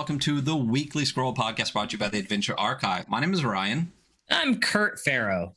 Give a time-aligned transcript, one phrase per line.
[0.00, 3.06] Hello, and welcome to the Weekly Scroll podcast brought to you by the Adventure Archive.
[3.10, 3.92] My name is Ryan.
[4.30, 5.56] I'm Kurt Farrow.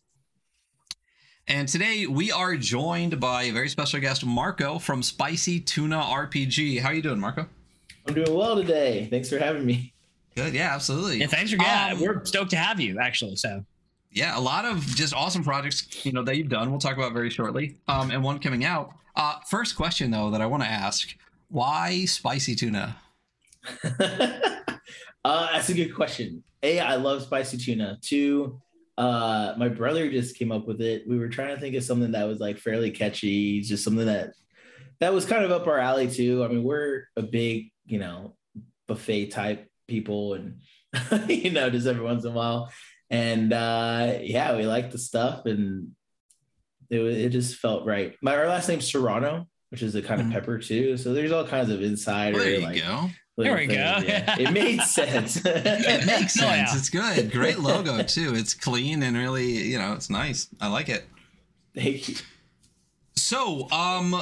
[1.47, 6.81] And today we are joined by a very special guest, Marco from Spicy Tuna RPG.
[6.81, 7.47] How are you doing, Marco?
[8.05, 9.07] I'm doing well today.
[9.09, 9.93] Thanks for having me.
[10.35, 11.19] Good, yeah, absolutely.
[11.19, 11.97] Yeah, thanks for getting.
[11.97, 13.37] Um, we're stoked to have you, actually.
[13.37, 13.63] So
[14.11, 16.69] yeah, a lot of just awesome projects, you know, that you've done.
[16.69, 17.77] We'll talk about very shortly.
[17.87, 18.91] Um, and one coming out.
[19.15, 21.15] Uh, first question though that I want to ask:
[21.47, 22.97] Why spicy tuna?
[23.99, 26.43] uh, that's a good question.
[26.61, 27.97] A, I love spicy tuna.
[28.01, 28.61] Two,
[28.97, 31.07] uh, my brother just came up with it.
[31.07, 34.33] We were trying to think of something that was like fairly catchy, just something that
[34.99, 36.43] that was kind of up our alley too.
[36.43, 38.35] I mean, we're a big, you know,
[38.87, 40.59] buffet type people, and
[41.27, 42.71] you know, just every once in a while.
[43.09, 45.91] And uh, yeah, we like the stuff, and
[46.89, 48.15] it it just felt right.
[48.21, 50.35] My our last name's Serrano, which is a kind of mm-hmm.
[50.35, 50.97] pepper too.
[50.97, 52.39] So there's all kinds of insider.
[52.39, 53.09] There you like, go.
[53.37, 53.73] There we go.
[53.73, 54.35] Yeah.
[54.39, 55.43] it made sense.
[55.43, 56.43] it makes sense.
[56.43, 56.65] Oh, yeah.
[56.77, 57.31] It's good.
[57.31, 58.35] Great logo too.
[58.35, 60.47] It's clean and really, you know, it's nice.
[60.61, 61.05] I like it.
[61.75, 62.15] Thank you.
[63.15, 64.21] So, um,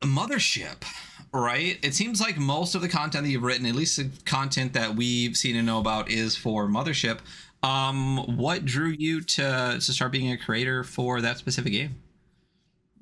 [0.00, 0.84] Mothership,
[1.32, 1.78] right?
[1.82, 4.94] It seems like most of the content that you've written, at least the content that
[4.94, 7.18] we've seen and know about, is for Mothership.
[7.62, 11.96] Um, what drew you to to start being a creator for that specific game?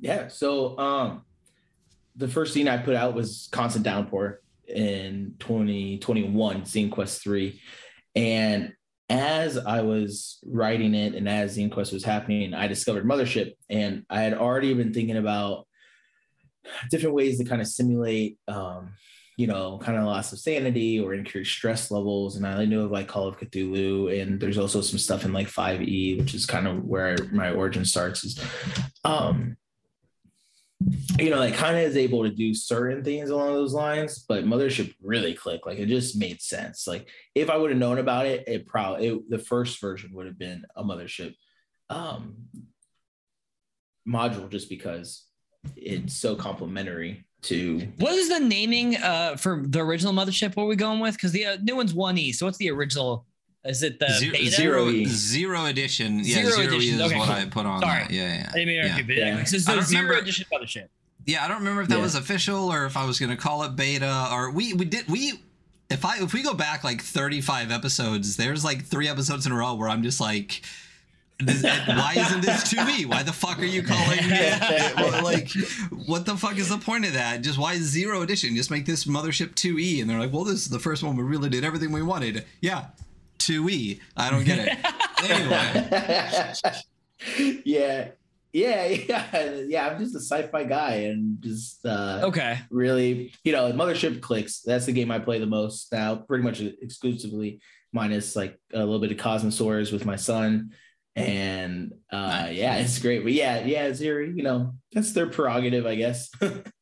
[0.00, 0.28] Yeah.
[0.28, 1.24] So, um,
[2.16, 7.60] the first scene I put out was Constant Downpour in 2021, Zine Quest 3.
[8.14, 8.72] And
[9.08, 13.52] as I was writing it and as Zine Quest was happening, I discovered Mothership.
[13.70, 15.66] And I had already been thinking about
[16.90, 18.94] different ways to kind of simulate, um,
[19.36, 22.36] you know, kind of loss of sanity or increased stress levels.
[22.36, 24.20] And I knew of like Call of Cthulhu.
[24.20, 27.84] And there's also some stuff in like 5e, which is kind of where my origin
[27.84, 28.24] starts.
[28.24, 28.40] Is
[29.04, 29.56] um,
[31.18, 34.44] you know, like kind of is able to do certain things along those lines, but
[34.44, 35.66] Mothership really clicked.
[35.66, 36.86] Like it just made sense.
[36.86, 40.26] Like if I would have known about it, it probably it, the first version would
[40.26, 41.34] have been a Mothership
[41.88, 42.36] um,
[44.06, 45.24] module, just because
[45.76, 47.80] it's so complementary to.
[47.98, 50.56] What is the naming uh, for the original Mothership?
[50.56, 51.14] What are we going with?
[51.14, 52.32] Because the uh, new one's one E.
[52.32, 53.26] So what's the original?
[53.66, 54.50] Is it the zero, beta?
[54.50, 56.20] Zero, zero edition?
[56.20, 56.94] Yeah, zero, zero edition.
[56.94, 57.34] is okay, what cool.
[57.36, 57.80] I put on.
[57.80, 58.10] Sorry, that.
[58.10, 58.50] yeah, yeah.
[58.50, 59.02] I didn't mean yeah.
[59.02, 59.20] Beta.
[59.20, 59.44] Yeah.
[59.44, 60.88] So it's zero remember, edition mothership.
[61.26, 62.02] Yeah, I don't remember if that yeah.
[62.02, 65.08] was official or if I was going to call it beta or we we did
[65.08, 65.32] we
[65.90, 69.56] if I if we go back like 35 episodes, there's like three episodes in a
[69.56, 70.62] row where I'm just like.
[71.38, 73.04] This, eh, why isn't this 2e?
[73.04, 75.22] Why the fuck are you calling it?
[75.22, 75.50] like,
[76.06, 77.42] what the fuck is the point of that?
[77.42, 78.56] Just why zero edition?
[78.56, 80.00] Just make this mothership 2e.
[80.00, 82.46] And they're like, well, this is the first one we really did everything we wanted.
[82.62, 82.86] Yeah,
[83.38, 84.00] 2E.
[84.16, 84.78] I don't get it.
[85.30, 86.52] anyway.
[87.64, 88.08] yeah.
[88.52, 89.86] Yeah, yeah, yeah.
[89.86, 92.60] I'm just a sci-fi guy and just uh okay.
[92.70, 94.62] Really, you know, Mothership clicks.
[94.62, 97.60] That's the game I play the most now, pretty much exclusively,
[97.92, 100.70] minus like a little bit of Cosmosaurs with my son.
[101.16, 103.24] And uh yeah, it's great.
[103.24, 106.30] But yeah, yeah, Ziri, you know, that's their prerogative, I guess.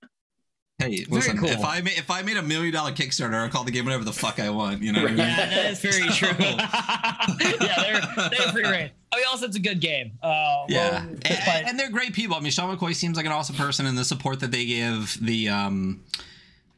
[0.79, 1.49] Hey, listen, cool.
[1.49, 4.03] if I made if I made a million dollar Kickstarter, I'll call the game whatever
[4.03, 4.83] the fuck I want.
[4.83, 5.05] You know?
[5.05, 5.17] Right.
[5.17, 6.29] Yeah, that is very true.
[6.41, 8.91] yeah, they're they're pretty great.
[9.13, 10.13] I mean, also it's a good game.
[10.21, 12.37] Uh, yeah, well, and, and, they're great people.
[12.37, 15.17] I mean, Sean McCoy seems like an awesome person, and the support that they give
[15.25, 16.03] the um,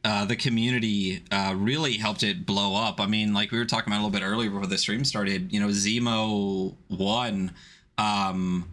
[0.03, 3.01] uh, the community uh, really helped it blow up.
[3.01, 5.51] I mean, like we were talking about a little bit earlier before the stream started.
[5.51, 7.51] You know, Zemo one.
[7.97, 8.69] Um,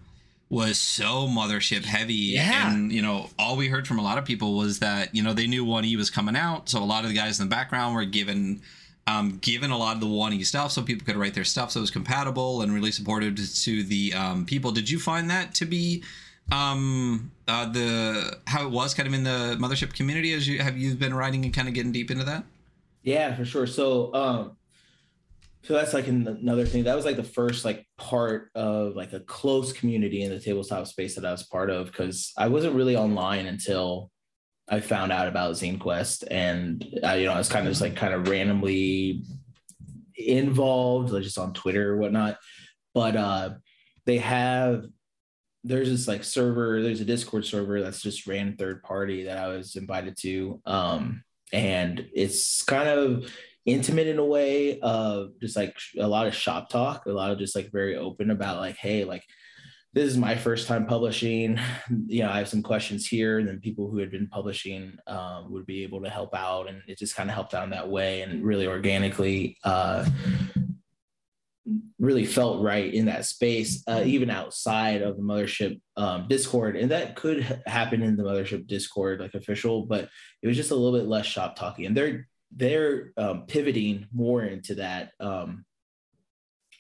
[0.54, 2.15] was so mothership heavy.
[2.15, 2.72] Yeah.
[2.72, 5.32] and you know all we heard from a lot of people was that you know
[5.32, 6.69] they knew 1e was coming out.
[6.69, 8.62] So a lot of the guys in the background were given
[9.06, 11.81] um, given a lot of the 1e stuff so people could write their stuff so
[11.81, 14.70] it was compatible and really supportive to the um, people.
[14.72, 16.03] Did you find that to be
[16.53, 20.76] um uh the how it was kind of in the mothership community as you have
[20.76, 22.44] you been writing and kind of getting deep into that?
[23.03, 23.66] Yeah for sure.
[23.66, 24.56] So um
[25.64, 26.84] so that's like another thing.
[26.84, 30.87] That was like the first like part of like a close community in the tabletop
[30.87, 34.11] space that i was part of because i wasn't really online until
[34.69, 37.81] i found out about zine quest and I, you know i was kind of just
[37.81, 39.22] like kind of randomly
[40.16, 42.38] involved like just on twitter or whatnot.
[42.93, 43.55] But uh
[44.05, 44.84] they have
[45.64, 49.49] there's this like server there's a discord server that's just ran third party that i
[49.49, 53.32] was invited to um and it's kind of
[53.66, 57.38] intimate in a way of just like a lot of shop talk, a lot of
[57.38, 59.25] just like very open about like, hey, like
[59.94, 61.58] this is my first time publishing.
[62.06, 65.52] You know, I have some questions here, and then people who had been publishing um,
[65.52, 67.88] would be able to help out, and it just kind of helped out in that
[67.88, 69.56] way, and really organically.
[69.64, 70.05] Uh,
[71.99, 76.90] really felt right in that space, uh, even outside of the mothership um, Discord, and
[76.90, 80.10] that could happen in the mothership Discord, like official, but
[80.43, 81.87] it was just a little bit less shop talking.
[81.87, 85.12] And they're they're um, pivoting more into that.
[85.21, 85.65] Um,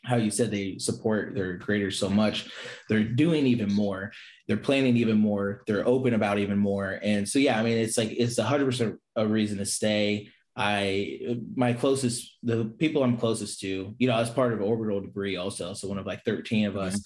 [0.04, 2.50] how you said they support their creators so much,
[2.88, 4.12] they're doing even more.
[4.46, 5.62] They're planning even more.
[5.66, 7.00] They're open about even more.
[7.02, 10.28] And so, yeah, I mean, it's like it's a hundred percent a reason to stay.
[10.56, 15.00] I my closest the people I'm closest to, you know, I was part of orbital
[15.00, 15.72] debris also.
[15.72, 17.02] So one of like 13 of us mm-hmm.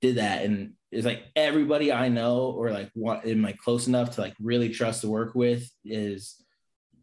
[0.00, 0.44] did that.
[0.44, 4.34] And it's like everybody I know or like what am I close enough to like
[4.40, 6.42] really trust to work with is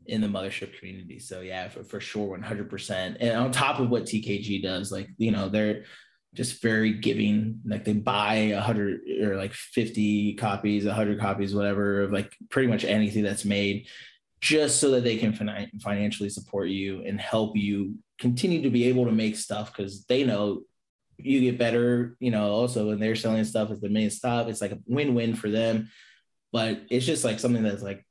[0.07, 1.19] in the mothership community.
[1.19, 3.17] So yeah, for, for sure, 100%.
[3.19, 5.85] And on top of what TKG does, like, you know, they're
[6.33, 11.55] just very giving, like they buy a hundred or like 50 copies, a hundred copies,
[11.55, 13.87] whatever, of like pretty much anything that's made
[14.41, 18.85] just so that they can fin- financially support you and help you continue to be
[18.85, 20.61] able to make stuff because they know
[21.17, 24.61] you get better, you know, also when they're selling stuff as the main stop, it's
[24.61, 25.89] like a win-win for them.
[26.51, 28.05] But it's just like something that's like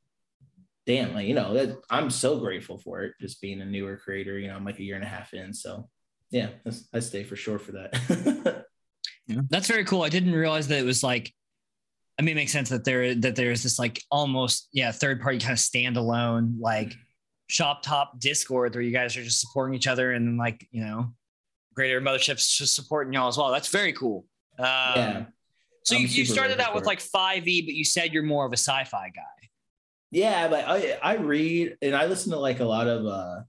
[0.87, 4.39] damn, like, you know, that I'm so grateful for it, just being a newer creator.
[4.39, 5.53] You know, I'm like a year and a half in.
[5.53, 5.89] So
[6.31, 6.49] yeah,
[6.93, 8.65] I stay for sure for that.
[9.27, 9.41] yeah.
[9.51, 10.03] That's very cool.
[10.03, 11.33] I didn't realize that it was like,
[12.19, 15.39] I mean, it makes sense that there that there's this like almost yeah third party
[15.39, 16.95] kind of standalone like
[17.49, 21.13] shop top Discord where you guys are just supporting each other and like you know
[21.75, 23.51] greater motherships just supporting y'all as well.
[23.51, 24.27] That's very cool.
[24.59, 25.25] Um, yeah.
[25.83, 28.57] So you, you started out with like 5e, but you said you're more of a
[28.57, 29.49] sci-fi guy
[30.15, 33.41] yeah, like I I read and I listen to like a lot of uh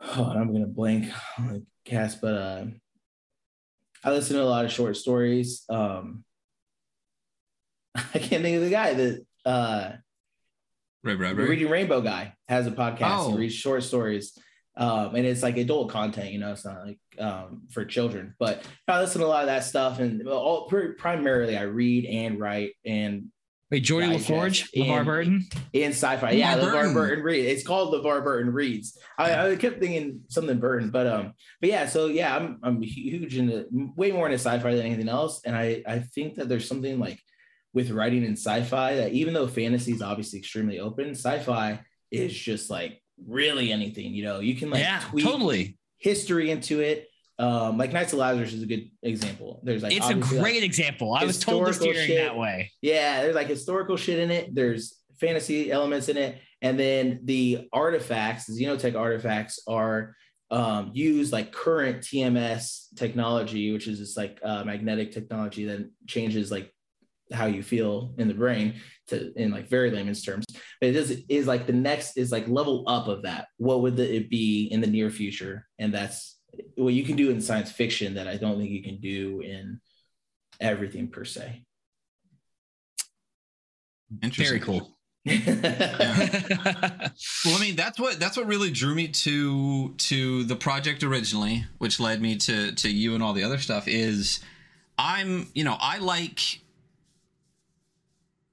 [0.00, 2.64] oh I'm gonna blank like cast, but uh
[4.04, 5.64] I listen to a lot of short stories.
[5.68, 6.22] Um
[7.96, 9.92] I can't think of the guy that uh
[11.02, 11.48] Red Rabbit.
[11.48, 13.26] Reading Rainbow guy has a podcast.
[13.26, 13.30] Oh.
[13.32, 14.38] He reads short stories.
[14.76, 18.34] Um, and it's like adult content, you know, it's not like um, for children.
[18.38, 22.40] But I listen to a lot of that stuff, and all primarily I read and
[22.40, 23.31] write and
[23.72, 25.46] Wait, Geordi La Forge, LeVar Burton?
[25.72, 26.32] and sci-fi.
[26.32, 26.92] Yeah, LeVar Burton.
[26.92, 27.46] Burton Read.
[27.46, 28.98] It's called LeVar Burton Reads.
[29.16, 33.38] I, I, kept thinking something Burton, but um, but yeah, so yeah, I'm I'm huge
[33.38, 33.66] into
[33.96, 35.40] way more into sci-fi than anything else.
[35.46, 37.18] And I I think that there's something like
[37.72, 41.80] with writing in sci-fi that even though fantasy is obviously extremely open, sci-fi
[42.10, 47.08] is just like really anything, you know, you can like yeah, totally history into it
[47.42, 49.60] um, like Knights of Lazarus is a good example.
[49.64, 51.12] There's like it's a great like example.
[51.12, 52.18] I was told steering shit.
[52.18, 52.70] that way.
[52.80, 54.54] Yeah, there's like historical shit in it.
[54.54, 60.14] There's fantasy elements in it, and then the artifacts, the Xenotech artifacts, are
[60.52, 66.52] um, use like current TMS technology, which is this like uh, magnetic technology that changes
[66.52, 66.72] like
[67.32, 68.74] how you feel in the brain
[69.08, 70.44] to in like very layman's terms.
[70.80, 73.48] But it is is like the next is like level up of that.
[73.56, 75.66] What would the, it be in the near future?
[75.80, 76.38] And that's
[76.76, 79.80] what you can do in science fiction that I don't think you can do in
[80.60, 81.64] everything per se.
[84.22, 84.46] Interesting.
[84.46, 84.96] Very cool.
[85.24, 87.08] yeah.
[87.44, 91.64] well, I mean, that's what that's what really drew me to to the project originally,
[91.78, 93.86] which led me to to you and all the other stuff.
[93.86, 94.40] Is
[94.98, 96.40] I'm you know I like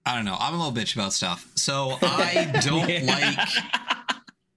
[0.06, 3.02] I don't know I'm a little bitch about stuff, so I don't yeah.
[3.04, 3.50] like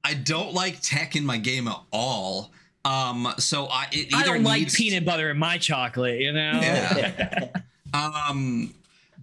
[0.04, 2.52] I don't like tech in my game at all.
[2.84, 6.58] Um, so I I don't like peanut butter in my chocolate, you know.
[6.60, 7.48] Yeah.
[7.94, 8.74] um,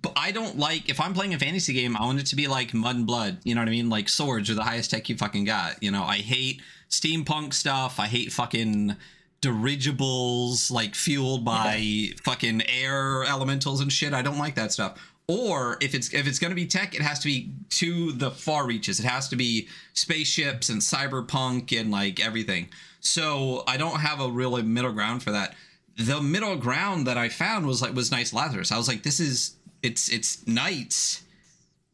[0.02, 2.48] but I don't like if I'm playing a fantasy game, I want it to be
[2.48, 3.40] like mud and blood.
[3.44, 3.90] You know what I mean?
[3.90, 5.82] Like swords are the highest tech you fucking got.
[5.84, 8.00] You know, I hate steampunk stuff.
[8.00, 8.96] I hate fucking
[9.42, 12.14] dirigibles like fueled by yeah.
[12.24, 14.14] fucking air elementals and shit.
[14.14, 14.98] I don't like that stuff
[15.30, 18.32] or if it's if it's going to be tech it has to be to the
[18.32, 22.68] far reaches it has to be spaceships and cyberpunk and like everything
[23.00, 25.56] so i don't have a really middle ground for that.
[25.98, 28.72] The middle ground that i found was like was Knights Lazarus.
[28.72, 31.24] I was like this is it's it's knights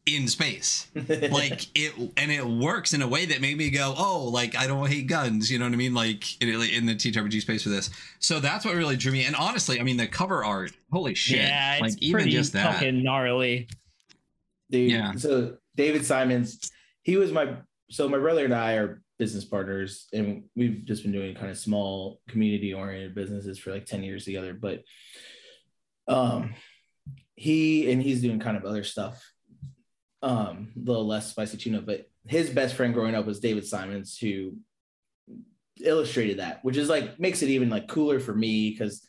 [0.06, 0.86] in space.
[1.30, 4.66] Like it and it works in a way that made me go oh like i
[4.66, 5.94] don't hate guns you know what i mean?
[5.94, 7.90] Like in, in the ttrpg space for this.
[8.20, 9.24] So that's what really drew me.
[9.24, 11.38] And honestly i mean the cover art holy shit.
[11.38, 12.74] Yeah like even just that.
[12.74, 13.68] fucking gnarly.
[14.70, 15.12] Dude yeah.
[15.14, 16.70] so david simons
[17.02, 17.54] he was my
[17.90, 21.56] so my brother and i are business partners and we've just been doing kind of
[21.56, 24.82] small community oriented businesses for like 10 years together but
[26.06, 26.54] um
[27.34, 29.22] he and he's doing kind of other stuff
[30.22, 34.18] um, a little less spicy tuna, but his best friend growing up was David Simons,
[34.18, 34.56] who
[35.80, 39.06] illustrated that, which is like makes it even like cooler for me because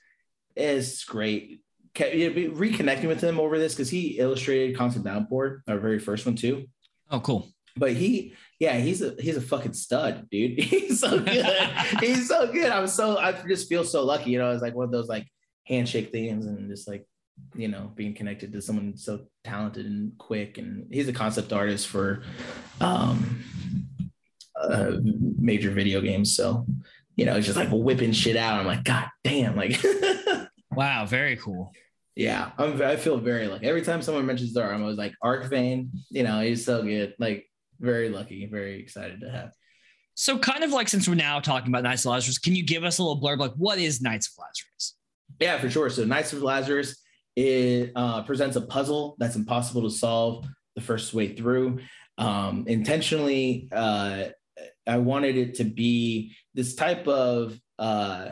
[0.56, 1.62] it's great.
[1.96, 6.68] Reconnecting with him over this because he illustrated Constant Downpour, our very first one too.
[7.10, 7.50] Oh, cool.
[7.77, 10.60] But he, yeah, he's a he's a fucking stud, dude.
[10.63, 11.46] He's so good.
[12.00, 12.72] he's so good.
[12.72, 14.31] I'm so I just feel so lucky.
[14.31, 15.27] You know, it's like one of those like
[15.65, 17.05] handshake things and just like
[17.55, 21.88] you know being connected to someone so talented and quick and he's a concept artist
[21.88, 22.24] for
[22.81, 23.43] um
[24.60, 24.98] uh,
[25.38, 26.36] major video games.
[26.36, 26.65] So,
[27.15, 28.60] you know, it's just like whipping shit out.
[28.60, 29.84] I'm like, God damn, like.
[30.72, 31.72] wow, very cool.
[32.15, 33.67] Yeah, I'm, I feel very lucky.
[33.67, 37.13] Every time someone mentions Dart, I'm always like, Arcvane, you know, he's so good.
[37.19, 37.48] Like,
[37.79, 39.51] very lucky, very excited to have.
[40.15, 42.84] So, kind of like since we're now talking about Knights of Lazarus, can you give
[42.84, 43.38] us a little blurb?
[43.38, 44.96] Like, what is Knights of Lazarus?
[45.39, 45.89] Yeah, for sure.
[45.89, 46.98] So, Knights of Lazarus
[47.38, 51.79] it uh, presents a puzzle that's impossible to solve the first way through.
[52.17, 54.29] Um, intentionally, uh,
[54.88, 58.29] I wanted it to be this type of uh,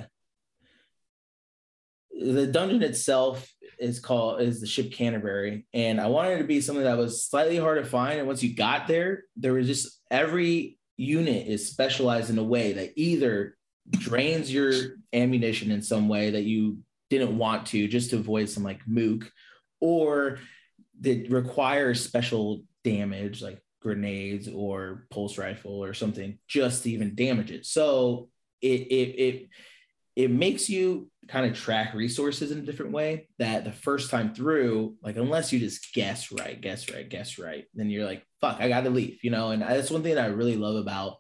[2.20, 3.48] the dungeon itself
[3.80, 7.24] is called is the ship Canterbury, and I wanted it to be something that was
[7.24, 8.20] slightly hard to find.
[8.20, 12.74] And once you got there, there was just every unit is specialized in a way
[12.74, 13.58] that either
[13.92, 14.74] drains your
[15.14, 16.80] ammunition in some way that you
[17.10, 19.32] didn't want to just to avoid some like mook
[19.80, 20.40] or
[21.02, 27.52] that requires special damage like grenades or pulse rifle or something just to even damage
[27.52, 28.30] it so
[28.62, 29.50] it it it,
[30.16, 34.34] it makes you kind of track resources in a different way that the first time
[34.34, 38.62] through like unless you just guess right guess right guess right then you're like fuck
[38.62, 39.50] i gotta leave you know?
[39.50, 41.18] And that's one thing that i really love about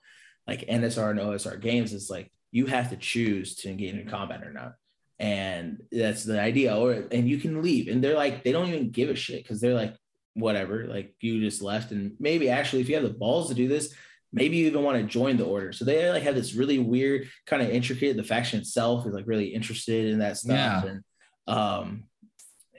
[0.47, 4.41] like nsr and osr games is like you have to choose to engage in combat
[4.41, 4.75] or not.
[5.19, 8.91] And that's the idea or and you can leave and they're like they don't even
[8.91, 9.93] give a shit because they're like
[10.35, 13.67] whatever like you just left and maybe actually if you have the balls to do
[13.67, 13.93] this
[14.31, 17.29] maybe you even want to join the order so they like have this really weird
[17.45, 20.85] kind of intricate the faction itself is like really interested in that stuff yeah.
[20.85, 21.03] and
[21.47, 22.03] um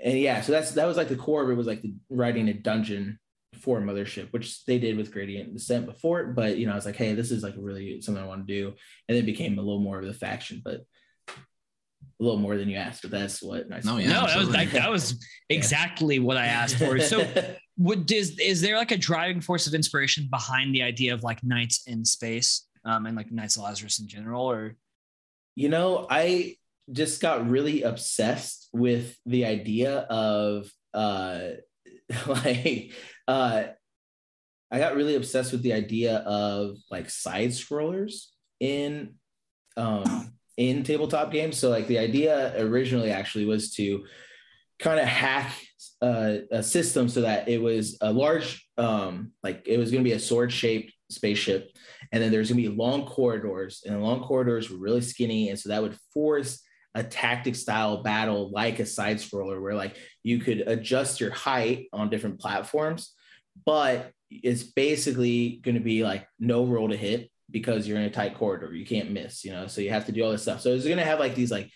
[0.03, 2.49] and yeah so that's that was like the core of it was like the writing
[2.49, 3.19] a dungeon
[3.61, 6.97] for mothership which they did with gradient descent before but you know i was like
[6.97, 8.75] hey this is like really something i want to do
[9.09, 10.85] and it became a little more of the faction but
[12.19, 13.69] a little more than you asked, but that's what.
[13.69, 16.99] Nice no, yeah, no, that was like, that was exactly what I asked for.
[16.99, 17.19] So,
[17.79, 21.45] would is is there like a driving force of inspiration behind the idea of like
[21.45, 24.77] Knights in space, um, and like Knights of Lazarus in general, or?
[25.55, 26.57] You know, I
[26.93, 31.41] just got really obsessed with the idea of uh,
[32.27, 32.93] like
[33.29, 33.65] uh,
[34.71, 38.27] I got really obsessed with the idea of like side scrollers
[38.61, 39.15] in
[39.77, 41.59] um in tabletop games.
[41.59, 44.05] So like the idea originally actually was to
[44.79, 45.53] kind of hack
[46.03, 50.09] uh, a system so that it was a large, um, like it was going to
[50.09, 51.71] be a sword shaped spaceship.
[52.13, 55.49] And then there's going to be long corridors and the long corridors were really skinny.
[55.49, 56.63] And so that would force
[56.95, 61.89] a tactic style battle like a side scroller where like you could adjust your height
[61.93, 63.13] on different platforms,
[63.65, 68.11] but it's basically going to be like no roll to hit because you're in a
[68.11, 68.75] tight corridor.
[68.75, 70.61] You can't miss, you know, so you have to do all this stuff.
[70.63, 71.71] So it's going to have like these, like,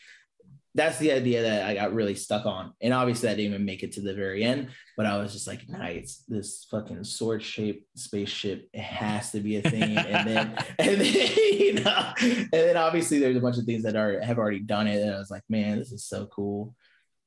[0.74, 2.72] that's the idea that I got really stuck on.
[2.80, 5.46] And obviously, I didn't even make it to the very end, but I was just
[5.46, 8.68] like, nice, this fucking sword shaped spaceship.
[8.72, 9.96] It has to be a thing.
[9.98, 13.96] and then, and then, you know, and then obviously, there's a bunch of things that
[13.96, 15.02] are have already done it.
[15.02, 16.74] And I was like, man, this is so cool.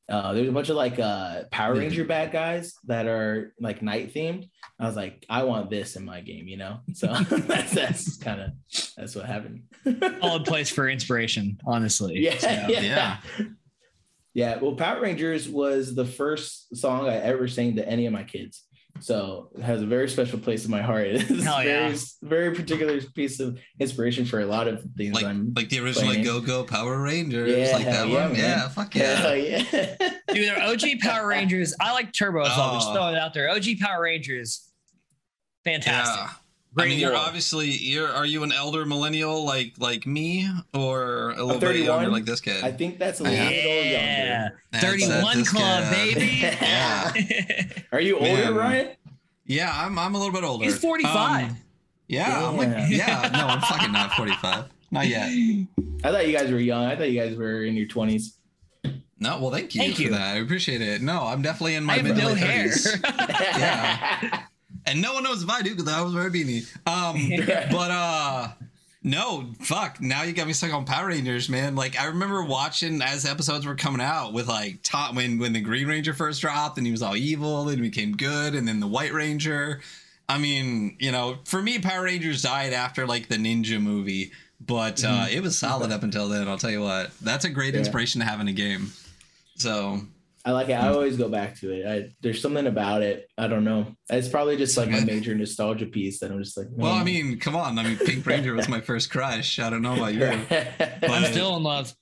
[0.09, 4.13] Uh, there's a bunch of like uh, Power Ranger bad guys that are like night
[4.13, 4.49] themed.
[4.79, 6.79] I was like, I want this in my game, you know.
[6.93, 8.51] So that's that's kind of
[8.97, 9.63] that's what happened.
[10.21, 12.19] Solid place for inspiration, honestly.
[12.19, 13.17] Yeah, so, yeah, yeah.
[14.33, 14.57] Yeah.
[14.57, 18.63] Well, Power Rangers was the first song I ever sang to any of my kids.
[19.03, 21.07] So it has a very special place in my heart.
[21.07, 21.95] It's Hell very, yeah.
[22.21, 25.13] very particular piece of inspiration for a lot of things.
[25.13, 28.31] Like, I'm like the original like, Go Go Power Rangers, yeah, like that yeah, one.
[28.31, 28.39] Man.
[28.39, 29.15] Yeah, fuck yeah.
[29.15, 29.63] Hell yeah.
[30.33, 31.75] Dude, they're OG Power Rangers.
[31.81, 32.69] I like Turbo as well.
[32.71, 32.73] Oh.
[32.75, 33.49] Just throwing it out there.
[33.49, 34.69] OG Power Rangers.
[35.65, 36.37] Fantastic.
[36.73, 36.83] Yeah.
[36.83, 38.09] Great I mean, you're obviously you're.
[38.09, 42.41] Are you an elder millennial like like me, or a little bit younger like this
[42.41, 42.63] kid?
[42.63, 44.41] I think that's a little yeah.
[44.41, 44.61] younger.
[44.73, 46.39] Thirty-one club, baby.
[46.41, 47.13] yeah.
[47.91, 48.55] are you older, Man.
[48.55, 48.89] Ryan?
[49.45, 49.99] Yeah, I'm.
[49.99, 50.65] I'm a little bit older.
[50.65, 51.51] He's forty-five.
[51.51, 51.57] Um,
[52.07, 53.29] yeah, yeah, I'm like, yeah.
[53.31, 54.65] No, I'm fucking not forty-five.
[54.89, 55.29] Not yet.
[56.03, 56.85] I thought you guys were young.
[56.85, 58.37] I thought you guys were in your twenties.
[59.19, 60.09] No, well, thank you thank for you.
[60.09, 60.35] that.
[60.35, 61.01] I appreciate it.
[61.01, 62.67] No, I'm definitely in my mid no hair.
[63.05, 64.43] yeah
[64.85, 66.87] and no one knows if I do because I was wearing a beanie.
[66.87, 68.49] Um, but uh,
[69.03, 69.99] no, fuck.
[70.01, 71.75] Now you got me stuck on Power Rangers, man.
[71.75, 75.61] Like I remember watching as episodes were coming out with like top when when the
[75.61, 78.87] Green Ranger first dropped and he was all evil and became good, and then the
[78.87, 79.81] White Ranger.
[80.29, 85.03] I mean, you know, for me, Power Rangers died after like the Ninja movie, but
[85.03, 85.37] uh, mm-hmm.
[85.37, 86.47] it was solid up until then.
[86.47, 87.81] I'll tell you what, that's a great yeah.
[87.81, 88.93] inspiration to have in a game.
[89.55, 89.99] So
[90.45, 90.73] I like it.
[90.73, 91.85] I always go back to it.
[91.87, 93.29] I, there's something about it.
[93.37, 93.95] I don't know.
[94.09, 96.69] It's probably just like my major nostalgia piece that I'm just like.
[96.69, 96.79] Man.
[96.79, 97.79] Well, I mean, come on.
[97.79, 99.59] I mean, Pink Ranger was my first crush.
[99.59, 100.39] I don't know about you.
[100.49, 101.03] But...
[101.09, 101.93] I'm still in love.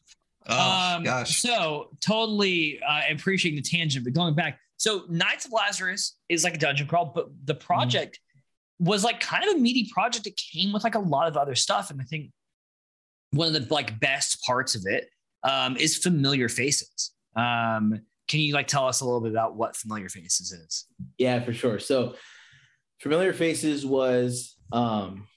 [0.48, 1.40] Oh um, gosh.
[1.40, 4.60] So totally uh, appreciating the tangent, but going back.
[4.78, 7.60] So Knights of Lazarus is like a dungeon crawl, but the hmm.
[7.60, 8.20] project
[8.80, 10.26] was like kind of a meaty project.
[10.26, 11.92] It came with like a lot of other stuff.
[11.92, 12.32] And I think
[13.30, 15.10] one of the like best parts of it
[15.44, 17.12] um, is familiar faces.
[17.36, 20.86] Um, can you like tell us a little bit about what familiar faces is?
[21.18, 21.80] Yeah, for sure.
[21.80, 22.16] So
[23.02, 25.28] familiar faces was um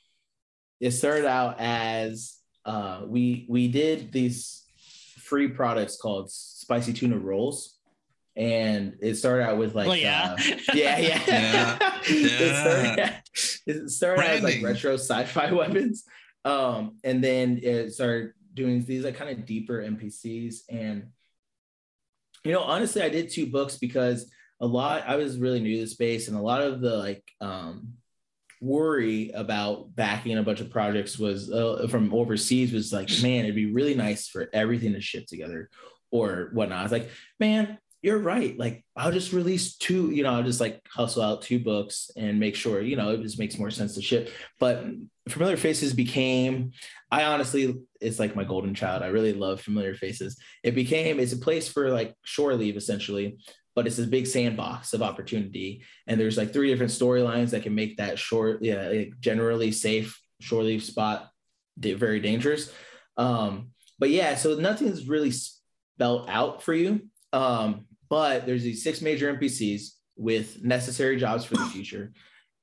[0.80, 4.64] it started out as uh we we did these
[5.18, 7.78] free products called spicy tuna rolls
[8.36, 10.36] and it started out with like Well, yeah.
[10.38, 11.78] uh, yeah yeah Yeah.
[12.06, 13.20] it started, Yeah.
[13.66, 16.04] it started out as like retro sci-fi weapons
[16.44, 21.08] um and then it started doing these like kind of deeper npcs and
[22.44, 25.82] you know honestly i did two books because a lot i was really new to
[25.82, 27.94] the space and a lot of the like um
[28.60, 33.54] worry about backing a bunch of projects was uh, from overseas was like man it'd
[33.54, 35.68] be really nice for everything to ship together
[36.10, 36.78] or whatnot.
[36.78, 38.56] I was like man you're right.
[38.58, 42.40] Like i'll just release two you know i'll just like hustle out two books and
[42.40, 44.30] make sure you know it just makes more sense to ship.
[44.58, 44.84] But
[45.28, 46.72] familiar faces became
[47.10, 49.02] i honestly it's like my golden child.
[49.02, 50.36] I really love familiar faces.
[50.62, 53.38] It became it's a place for like shore leave essentially
[53.76, 55.82] but it's a big sandbox of opportunity.
[56.06, 60.20] And there's like three different storylines that can make that short yeah like generally safe
[60.40, 61.30] shore leave spot
[61.78, 62.72] very dangerous.
[63.16, 67.08] Um but yeah so nothing's really spelled out for you.
[67.32, 72.12] Um but there's these six major npcs with necessary jobs for the future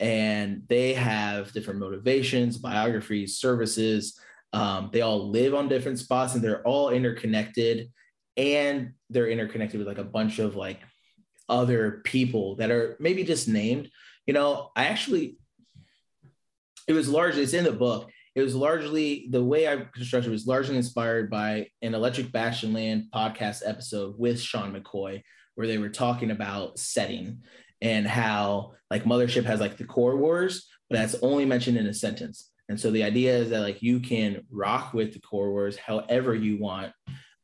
[0.02, 4.20] and they have different motivations biographies services.
[4.52, 7.92] Um, they all live on different spots and they're all interconnected.
[8.36, 10.80] And they're interconnected with like a bunch of like
[11.48, 13.90] other people that are maybe just named.
[14.26, 15.38] You know i actually
[16.88, 18.10] it was largely it's in the book.
[18.34, 23.62] It was largely the way i constructed was largely inspired by an electric bastionland podcast
[23.66, 25.22] episode with sean mccoy
[25.56, 27.42] where they were talking about setting
[27.82, 31.94] and how like mothership has like the core wars but that's only mentioned in a
[31.94, 32.52] sentence.
[32.68, 36.36] And so the idea is that like you can rock with the core wars however
[36.36, 36.92] you want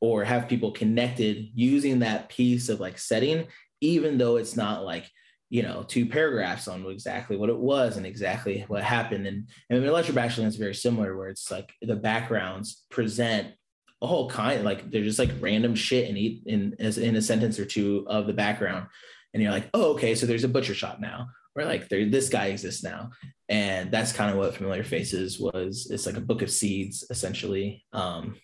[0.02, 3.48] or have people connected using that piece of like setting
[3.80, 5.10] even though it's not like
[5.50, 9.26] you know two paragraphs on exactly what it was and exactly what happened.
[9.26, 13.54] And and electric bastion is very similar where it's like the backgrounds present
[14.02, 17.22] a whole kind like they're just like random shit in each in as in a
[17.22, 18.88] sentence or two of the background
[19.34, 22.30] and you're like oh okay so there's a butcher shop now or like there this
[22.30, 23.10] guy exists now
[23.50, 27.84] and that's kind of what familiar faces was it's like a book of seeds essentially
[27.94, 28.36] um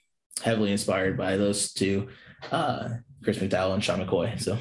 [0.44, 2.08] heavily inspired by those two
[2.52, 2.90] uh
[3.24, 4.58] chris mcdowall and sean mccoy so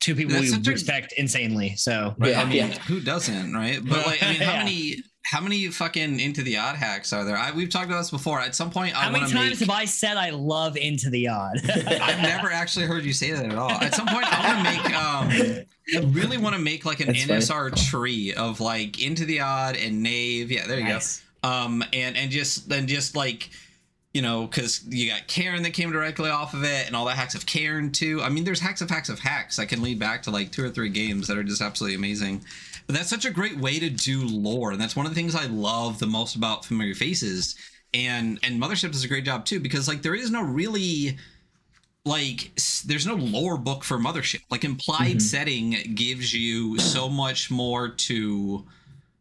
[0.00, 1.74] Two people That's we such a- respect insanely.
[1.74, 2.30] So Right.
[2.30, 2.78] Yeah, I mean, yeah.
[2.86, 3.80] who doesn't, right?
[3.82, 4.58] But like, I mean, how Yeah.
[4.64, 4.96] many,
[5.28, 7.36] how many fucking into the odd hacks are there?
[7.36, 8.40] I, we've talked about this before.
[8.40, 9.58] At some point, how I many times make...
[9.58, 11.58] have I said I love Into the Odd?
[11.68, 13.72] I've never actually heard you say that at all.
[13.72, 14.96] At some point, I want to make.
[14.96, 17.70] Um, I really want to make like an That's funny.
[17.70, 20.52] NSR tree of like into the odd and Knave.
[20.52, 21.24] Yeah, there you Nice.
[21.42, 21.48] go.
[21.48, 23.50] Um, and and just then just like.
[24.14, 27.10] You know, because you got Cairn that came directly off of it, and all the
[27.10, 28.22] hacks of Cairn too.
[28.22, 30.64] I mean, there's hacks of hacks of hacks that can lead back to like two
[30.64, 32.42] or three games that are just absolutely amazing.
[32.86, 35.34] But that's such a great way to do lore, and that's one of the things
[35.34, 37.56] I love the most about Familiar Faces.
[37.94, 41.16] And and Mothership does a great job too, because like there is no really
[42.04, 42.52] like
[42.84, 44.42] there's no lore book for Mothership.
[44.50, 45.22] Like implied Mhm.
[45.22, 48.64] setting gives you so much more to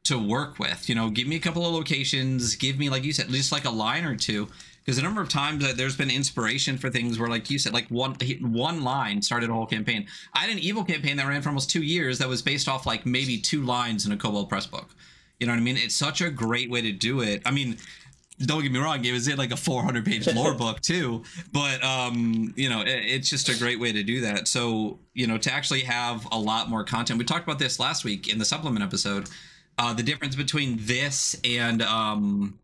[0.04, 0.88] to work with.
[0.88, 3.65] You know, give me a couple of locations, give me like you said, just like
[3.65, 4.47] a line or two.
[4.86, 7.74] Because a number of times that there's been inspiration for things where, like you said,
[7.74, 10.06] like one one line started a whole campaign.
[10.34, 12.86] I had an evil campaign that ran for almost two years that was based off
[12.86, 14.89] like maybe two lines in a Cobalt Press book.
[15.39, 15.78] You know what I mean?
[15.78, 17.41] It's such a great way to do it.
[17.45, 17.78] I mean,
[18.39, 21.84] don't get me wrong, it was in like a 400 page lore book too, but
[21.84, 24.48] um, you know, it, it's just a great way to do that.
[24.48, 27.17] So, you know, to actually have a lot more content.
[27.17, 29.30] We talked about this last week in the supplement episode.
[29.78, 32.60] Uh, the difference between this and um,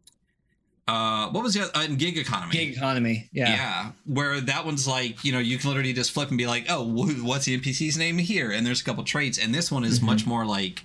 [0.88, 2.52] uh, what was the other, uh, gig economy?
[2.52, 3.30] Gig economy.
[3.32, 3.50] Yeah.
[3.50, 6.66] Yeah, where that one's like, you know, you can literally just flip and be like,
[6.70, 8.52] oh, wh- what's the NPC's name here?
[8.52, 9.38] And there's a couple traits.
[9.38, 10.04] And this one is Mhm.
[10.04, 10.84] much more like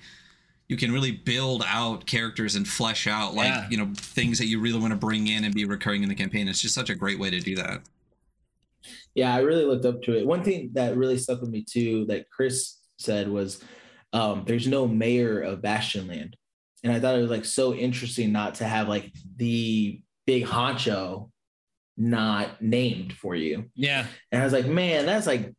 [0.68, 3.68] you can really build out characters and flesh out like, Yeah.
[3.70, 6.14] you know, things that you really want to bring in and be recurring in the
[6.14, 6.48] campaign.
[6.48, 7.82] It's just such a great way to do that.
[9.14, 10.26] Yeah, I really looked up to it.
[10.26, 13.60] One thing that really stuck with me too that Chris said was
[14.12, 16.34] um, there's no mayor of Bastionland.
[16.86, 21.30] And I thought it was like so interesting not to have like the big honcho
[21.96, 23.64] not named for you.
[23.74, 24.06] Yeah.
[24.30, 25.52] And I was like, man, that's like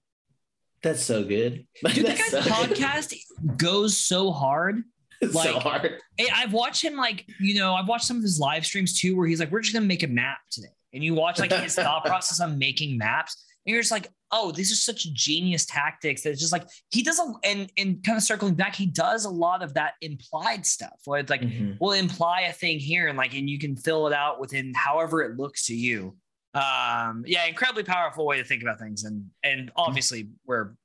[0.81, 1.67] that's so good.
[1.83, 3.13] Like, Dude, that guy's so, podcast
[3.57, 4.83] goes so hard.
[5.19, 5.99] it's so like- hard.
[6.33, 9.27] I've watched him like, you know, I've watched some of his live streams too, where
[9.27, 10.69] he's like, we're just gonna make a map today.
[10.93, 13.43] And you watch like his thought process on making maps.
[13.67, 16.21] And you're just like, oh, these are such genius tactics.
[16.23, 19.25] That it's just like he does a and and kind of circling back, he does
[19.25, 21.77] a lot of that implied stuff where it's like Mhm.
[21.81, 25.21] we'll imply a thing here and like and you can fill it out within however
[25.21, 26.15] it looks to you.
[26.53, 29.03] Um, yeah, incredibly powerful way to think about things.
[29.03, 30.75] And and obviously we're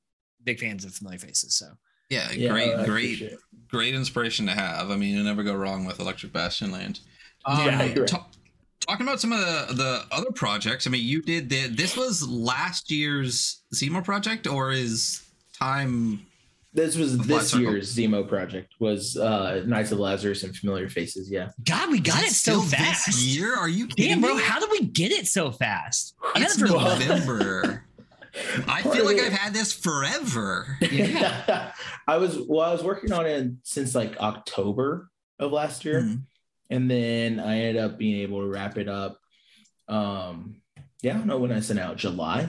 [0.42, 1.55] big fans of familiar faces.
[1.57, 1.66] So
[2.11, 3.33] Yeah, Yeah, great, I great.
[3.68, 4.90] Great inspiration to have.
[4.90, 7.01] I mean, you never go wrong with Electric Bastionland.
[7.47, 8.09] Um, Yeah, you're right.
[8.09, 8.27] ta-
[8.87, 12.27] talking about some of the, the other projects, I mean, you did the, this was
[12.29, 15.23] last year's Zemo project, or is
[15.59, 16.27] time?
[16.75, 17.73] This was this Circle.
[17.73, 21.31] year's Zemo project was uh Knights of Lazarus and Familiar Faces.
[21.31, 21.51] Yeah.
[21.64, 23.07] God, we got it so fast.
[23.07, 23.55] This year?
[23.55, 24.42] Are you kidding Damn, bro, me?
[24.42, 26.14] how did we get it so fast?
[26.37, 27.85] It's November.
[28.66, 30.79] I feel like I've had this forever.
[30.81, 31.73] Yeah.
[32.09, 36.03] I was well, I was working on it since like October of last year.
[36.03, 36.14] Hmm.
[36.72, 39.18] And then I ended up being able to wrap it up.
[39.88, 40.56] Um,
[41.02, 42.48] yeah, I don't know when I sent out July,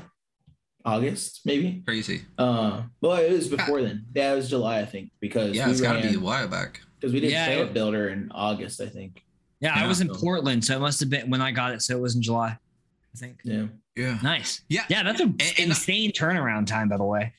[0.86, 1.84] August, maybe.
[1.86, 2.22] Crazy.
[2.38, 4.06] Uh, well, it was before then.
[4.16, 6.22] Yeah, it was July, I think, because Yeah, we it's got to ran- be a
[6.22, 6.80] while back.
[7.00, 9.24] because we did Yeah, Planet it- Builder in August, I think.
[9.60, 11.82] Yeah, I was in Portland, so it must have been when I got it.
[11.82, 13.40] So it was in July, I think.
[13.44, 13.68] Yeah.
[13.96, 14.20] Yeah.
[14.24, 14.62] Nice.
[14.70, 14.84] Yeah.
[14.90, 17.34] Yeah, that's an and- insane turnaround time, by the way.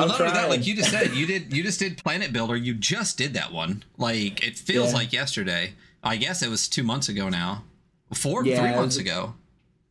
[0.00, 2.32] Well, I'm not only that, like you just said, you did you just did Planet
[2.32, 2.56] Builder.
[2.56, 3.84] You just did that one.
[3.98, 4.96] Like it feels Yeah.
[4.98, 5.74] like yesterday.
[6.02, 7.64] I guess it was two months ago now.
[8.14, 9.34] Four, Yeah, three months was- ago.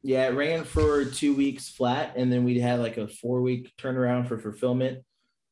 [0.01, 3.73] Yeah, it ran for two weeks flat, and then we had like a four week
[3.77, 5.03] turnaround for fulfillment.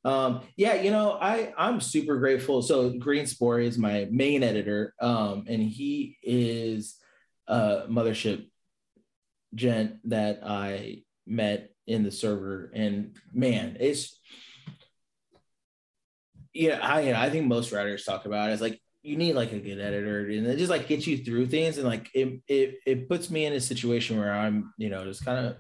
[0.06, 2.62] Um, yeah, you know, I I'm super grateful.
[2.62, 6.96] So Green Spore is my main editor, um, and he is
[7.48, 8.46] a mothership
[9.54, 14.18] gent that I met in the server, and man, it's
[16.58, 19.60] yeah, I I think most writers talk about it as like you need like a
[19.60, 23.10] good editor and it just like gets you through things and like it it it
[23.10, 25.58] puts me in a situation where I'm you know just kind of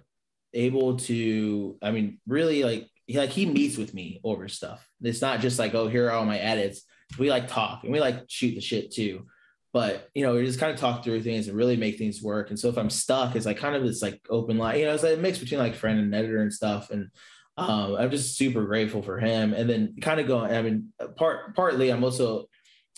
[0.54, 4.86] able to I mean really like he like he meets with me over stuff.
[5.02, 6.82] It's not just like oh here are all my edits.
[7.18, 9.28] We like talk and we like shoot the shit too.
[9.74, 12.50] But you know, we just kind of talk through things and really make things work.
[12.50, 14.94] And so if I'm stuck, it's like kind of this like open line, you know,
[14.94, 16.90] it's like a mix between like friend and editor and stuff.
[16.90, 17.10] And
[17.58, 19.54] um, I'm just super grateful for him.
[19.54, 22.48] And then kind of going, I mean, part partly I'm also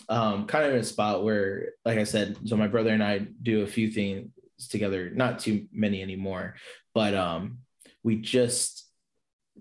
[0.08, 3.26] um, kind of in a spot where, like I said, so my brother and I
[3.42, 4.30] do a few things
[4.68, 6.56] together, not too many anymore,
[6.94, 7.58] but um,
[8.02, 8.86] we just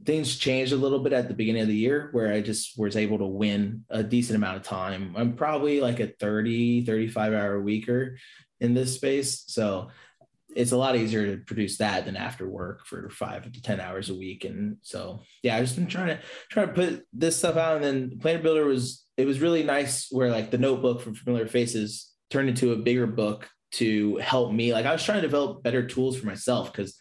[0.05, 2.95] things changed a little bit at the beginning of the year where I just was
[2.95, 5.13] able to win a decent amount of time.
[5.17, 8.17] I'm probably like a 30, 35 hour weeker
[8.59, 9.43] in this space.
[9.47, 9.89] So
[10.55, 14.09] it's a lot easier to produce that than after work for five to 10 hours
[14.09, 14.45] a week.
[14.45, 17.75] And so, yeah, I've just been trying to try to put this stuff out.
[17.75, 21.47] And then Planet Builder was, it was really nice where like the notebook from Familiar
[21.47, 24.73] Faces turned into a bigger book to help me.
[24.73, 26.97] Like I was trying to develop better tools for myself because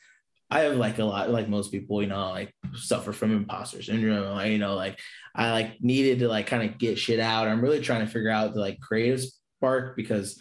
[0.51, 4.47] I have like a lot, like most people, you know, like suffer from imposter syndrome.
[4.47, 4.99] You know, like
[5.35, 7.49] I like needed to like kind of get shit out.
[7.49, 9.23] I'm really trying to figure out the like creative
[9.59, 10.41] spark because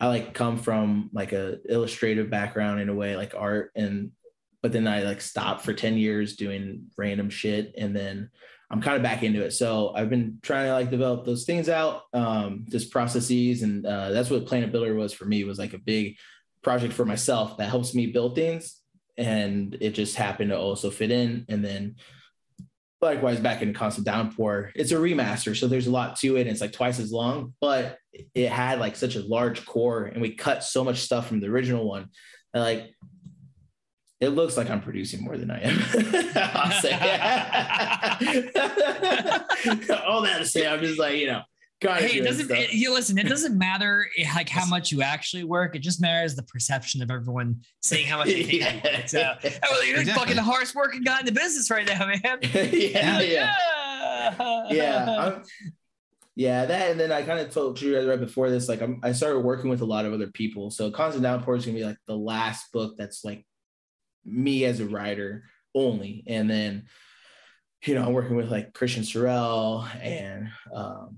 [0.00, 4.12] I like come from like a illustrative background in a way, like art, and
[4.62, 7.74] but then I like stopped for 10 years doing random shit.
[7.78, 8.30] And then
[8.70, 9.52] I'm kind of back into it.
[9.52, 13.62] So I've been trying to like develop those things out, um, just processes.
[13.62, 16.16] And uh, that's what Planet Builder was for me, was like a big
[16.62, 18.80] project for myself that helps me build things.
[19.16, 21.46] And it just happened to also fit in.
[21.48, 21.96] And then
[23.00, 25.56] likewise back in Constant Downpour, it's a remaster.
[25.56, 26.42] So there's a lot to it.
[26.42, 27.98] And it's like twice as long, but
[28.34, 31.46] it had like such a large core and we cut so much stuff from the
[31.46, 32.08] original one.
[32.52, 32.94] that, like
[34.20, 35.78] it looks like I'm producing more than I am.
[36.34, 36.92] I'll say.
[40.06, 41.42] All that to say, I'm just like, you know,
[41.80, 42.50] kind of Hey, it doesn't.
[42.50, 43.18] It, you listen.
[43.18, 45.76] It doesn't matter eh, like how much you actually work.
[45.76, 48.62] It just matters the perception of everyone saying how much you think.
[48.84, 49.08] you work.
[49.08, 49.20] So,
[49.70, 50.12] oh, you're Exactly.
[50.12, 52.38] fucking the hardest working guy in the business right now, man.
[52.42, 53.54] yeah, yeah.
[54.40, 54.66] yeah.
[54.70, 55.42] yeah I'm,
[56.38, 59.00] yeah that and then i kind of told you guys right before this like I'm,
[59.02, 61.80] i started working with a lot of other people so constant downpour is going to
[61.82, 63.44] be like the last book that's like
[64.24, 65.42] me as a writer
[65.74, 66.84] only and then
[67.84, 71.16] you know i'm working with like christian sorrell and um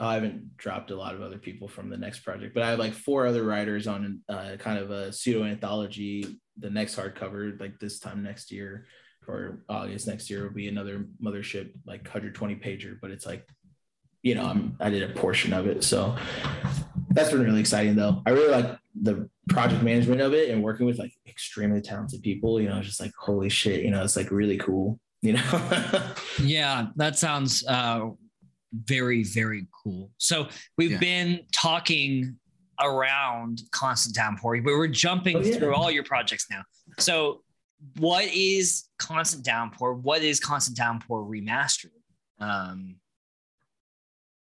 [0.00, 2.78] I haven't dropped a lot of other people from the next project, but I have
[2.78, 6.38] like four other writers on uh, kind of a pseudo anthology.
[6.58, 8.86] The next hardcover, like this time next year,
[9.28, 13.46] or August next year will be another mothership like 120 pager, but it's like,
[14.22, 15.84] you know, I'm I did a portion of it.
[15.84, 16.16] So
[17.10, 18.22] that's been really exciting though.
[18.26, 22.60] I really like the project management of it and working with like extremely talented people,
[22.60, 26.12] you know, just like holy shit, you know, it's like really cool, you know.
[26.42, 28.08] Yeah, that sounds uh,
[28.72, 30.10] very, very cool.
[30.18, 30.98] So we've Yeah.
[30.98, 32.38] been talking
[32.80, 35.56] around Constant Downpour, but we're jumping Oh, yeah.
[35.56, 36.64] through all your projects now.
[36.98, 37.44] So
[37.98, 39.94] what is Constant Downpour?
[39.94, 41.90] What is Constant Downpour remastered?
[42.38, 42.96] Um,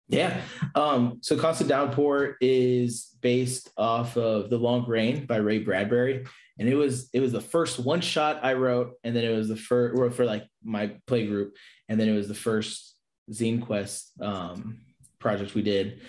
[0.09, 0.43] yeah.
[0.75, 6.27] Um, so Constant Downpour is based off of The Long Rain by Ray Bradbury.
[6.59, 9.49] And it was it was the first one shot I wrote, and then it was
[9.49, 11.57] the first for like my play group,
[11.89, 12.92] and then it was the first
[13.33, 14.79] Zine Quest um,
[15.19, 16.01] project we did.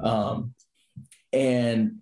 [0.00, 0.54] Um,
[1.32, 1.98] and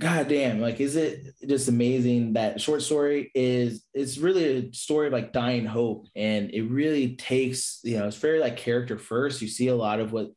[0.00, 5.08] god damn like is it just amazing that short story is it's really a story
[5.08, 6.06] of like dying hope.
[6.14, 9.42] And it really takes you know it's very like character first.
[9.42, 10.30] You see a lot of what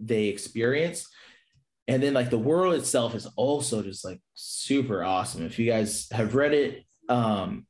[0.00, 1.08] they experience.
[1.88, 5.46] And then like the world itself is also just like super awesome.
[5.46, 7.66] If you guys have read it um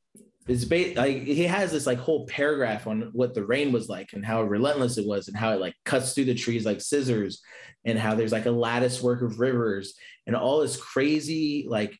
[0.49, 4.13] it's ba- like he has this like whole paragraph on what the rain was like
[4.13, 7.43] and how relentless it was and how it like cuts through the trees like scissors
[7.85, 9.95] and how there's like a lattice work of rivers
[10.27, 11.99] and all this crazy like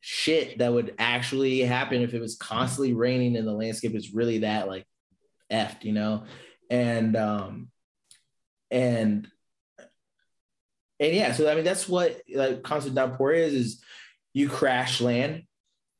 [0.00, 4.38] shit that would actually happen if it was constantly raining and the landscape is really
[4.38, 4.86] that like
[5.52, 6.24] effed, you know?
[6.70, 7.68] And um
[8.70, 9.28] and
[11.00, 13.82] and yeah, so I mean that's what like constant downpour is is
[14.32, 15.42] you crash land.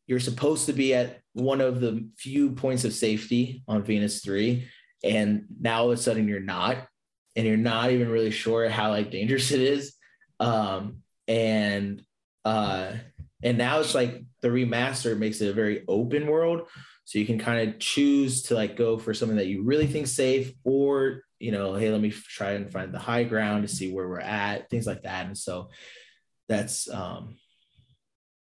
[0.06, 4.66] You're supposed to be at one of the few points of safety on Venus 3
[5.04, 6.86] and now all of a sudden you're not
[7.36, 9.94] and you're not even really sure how like dangerous it is.
[10.40, 12.02] Um and
[12.44, 12.92] uh
[13.42, 16.62] and now it's like the remaster makes it a very open world.
[17.04, 20.08] So you can kind of choose to like go for something that you really think
[20.08, 23.92] safe or you know hey let me try and find the high ground to see
[23.92, 25.26] where we're at things like that.
[25.26, 25.70] And so
[26.48, 27.36] that's um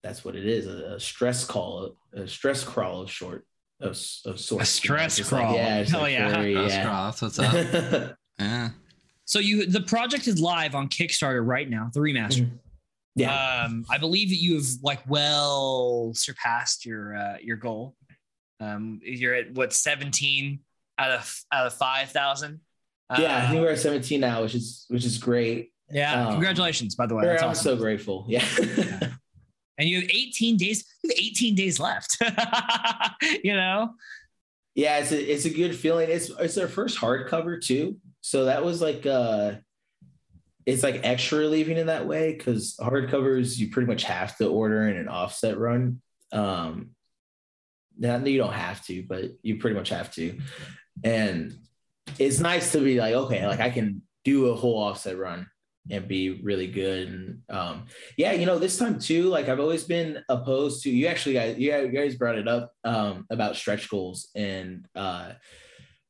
[0.04, 3.46] that's what it is a, a stress call a stress crawl of short
[3.82, 6.74] of, of sorts a stress It's crawl like, yeah it's hell like yeah very, That's
[6.74, 6.86] yeah.
[6.86, 7.22] cross.
[7.22, 8.16] What's up?
[8.39, 8.70] yeah.
[9.26, 12.52] so you the project is live on kickstarter right now the remaster Mhm.
[13.16, 17.96] yeah um i believe that you have like well surpassed your uh your goal
[18.60, 20.60] um you're at what 17
[21.00, 22.60] out of out of 5000
[23.20, 26.34] yeah i think Uh, we're at 17 now which is which is great yeah um,
[26.34, 28.46] congratulations by the way that's i'm awesome so grateful yeah
[29.77, 32.17] and you have 18 days you have 18 days left
[33.43, 33.93] you know?
[34.75, 36.09] Yeah it's a, it's a good feeling.
[36.09, 37.97] It's it's our first hardcover too.
[38.21, 39.53] So that was like uh
[40.65, 44.88] it's like extra relieving in that way because hardcovers you pretty much have to order
[44.88, 46.01] in an offset run.
[46.31, 46.91] Um
[47.97, 50.39] now you don't have to but you pretty much have to.
[51.03, 51.55] And
[52.19, 55.47] it's nice to be like okay like i can do a whole offset run
[55.89, 57.08] and be really good.
[57.10, 57.86] And um
[58.17, 61.58] yeah you know this time too like i've always been opposed to you actually guys
[61.58, 65.32] you guys- brought it up um about stretch goals and uh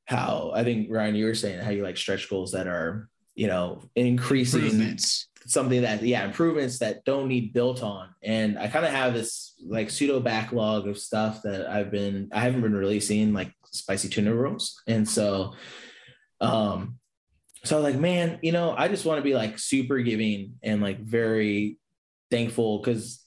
[0.05, 3.47] how i think ryan you were saying how you like stretch goals that are you
[3.47, 4.97] know increasing
[5.45, 8.09] something that yeah improvements that don't need built on.
[8.21, 12.39] And i kind of have this like pseudo backlog of stuff that i've been i
[12.39, 14.81] haven't been releasing like spicy tuna rolls.
[14.87, 15.53] And so
[16.39, 16.97] um
[17.63, 20.55] so I was like man you know i just want to be like super giving
[20.63, 21.77] and like very
[22.29, 23.21] thankful because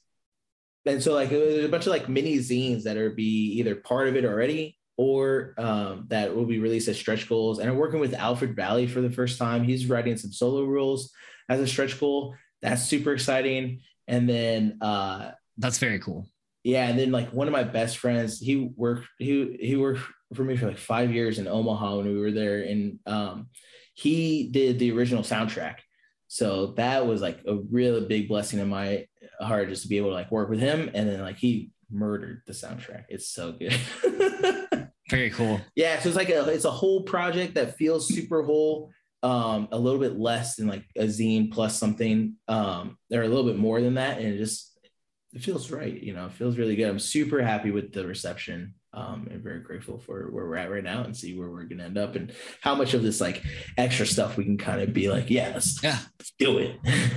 [0.85, 4.09] and so like there's a bunch of like mini zines that are be either part
[4.09, 8.01] of it already or um, that will be released as stretch goals and i'm working
[8.01, 11.13] with alfred valley for the first time he's writing some solo rules
[11.49, 12.35] as a stretch goal.
[12.63, 13.81] That's super exciting.
[14.09, 16.29] And then uh that's very cool
[16.67, 20.01] yeah, and then like one of my best friends, he worked he he worked
[20.35, 23.51] for me for like five years in Omaha when we were there, and um
[23.97, 25.77] he did the original soundtrack.
[26.29, 29.07] So that was like a really big blessing in my
[29.41, 30.91] heart just to be able to like work with him.
[30.93, 33.05] And then like he murdered the soundtrack.
[33.09, 33.75] It's so good.
[35.09, 38.91] very cool yeah, so it's like a it's a whole project that feels super whole.
[39.23, 43.45] Um, a little bit less than like a zine plus something, um, or a little
[43.45, 44.79] bit more than that, and it just
[45.33, 46.01] it feels right.
[46.01, 46.89] You know, it feels really good.
[46.89, 48.75] I'm super happy with the reception.
[48.97, 51.85] Um, and very grateful for where we're at right now and see where we're gonna
[51.85, 52.33] end up and
[52.63, 53.43] how much of this like
[53.77, 55.99] extra stuff we can kind of be like, yeah, let's, Yeah.
[56.19, 56.81] let's do it.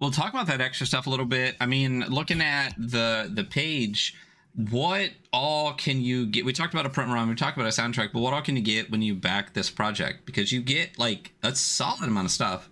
[0.00, 1.56] We'll talk about that extra stuff a little bit.
[1.60, 4.14] I mean, looking at the the page,
[4.54, 6.44] what all can you get?
[6.44, 8.54] We talked about a print run, we talked about a soundtrack, but what all can
[8.54, 10.24] you get when you back this project?
[10.24, 12.70] Because you get like a solid amount of stuff.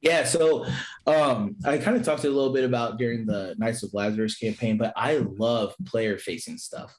[0.00, 0.64] Yeah, so
[1.06, 4.78] um, I kind of talked a little bit about during the Knights of Lazarus campaign,
[4.78, 6.94] but I love player facing stuff.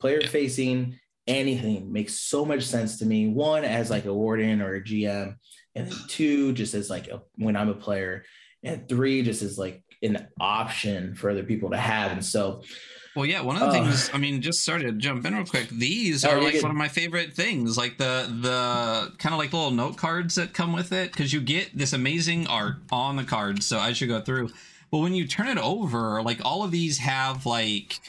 [0.00, 3.28] Player facing anything makes so much sense to me.
[3.28, 5.34] One, as like a warden or a GM,
[5.74, 8.24] and then two, just as like a, when I'm a player,
[8.62, 12.12] and three, just as like an option for other people to have.
[12.12, 12.62] And so,
[13.16, 14.10] Well, yeah, one of the Uh, things.
[14.12, 15.68] I mean, just started to jump in real quick.
[15.68, 16.62] These are like good.
[16.62, 20.52] one of my favorite things, like the the kind of like little note cards that
[20.52, 23.66] come with it, because you get this amazing art on the cards.
[23.66, 24.50] So I should go through,
[24.90, 28.00] but when you turn it over, like all of these have like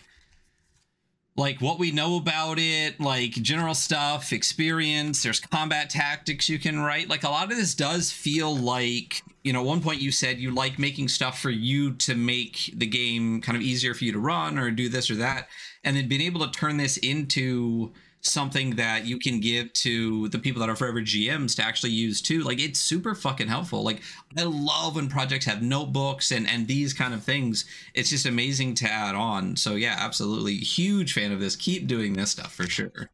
[1.37, 5.21] like what we know about it, like general stuff, experience.
[5.21, 7.09] There's combat tactics you can write.
[7.09, 10.51] Like a lot of this does feel like, you know, one point you said you
[10.51, 14.19] like making stuff for you to make the game kind of easier for you to
[14.19, 15.49] run or do this or that.
[15.83, 17.91] And then being able to turn this into
[18.25, 22.21] something that you can give to the people that are forever GMs to actually use
[22.21, 22.41] too.
[22.41, 23.83] Like it's super fucking helpful.
[23.83, 24.01] Like
[24.37, 27.65] I love when projects have notebooks and and these kind of things.
[27.93, 29.55] It's just amazing to add on.
[29.55, 31.55] So yeah, absolutely huge fan of this.
[31.55, 33.09] Keep doing this stuff for sure.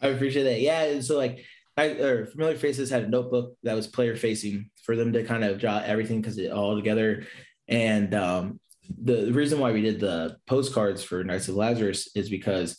[0.00, 0.60] I appreciate that.
[0.60, 1.44] Yeah, and so like
[1.76, 5.44] I or Familiar Faces had a notebook that was player facing for them to kind
[5.44, 7.26] of draw everything because it all together.
[7.68, 8.60] And um,
[9.02, 12.76] the, the reason why we did the postcards for Knights of Lazarus is because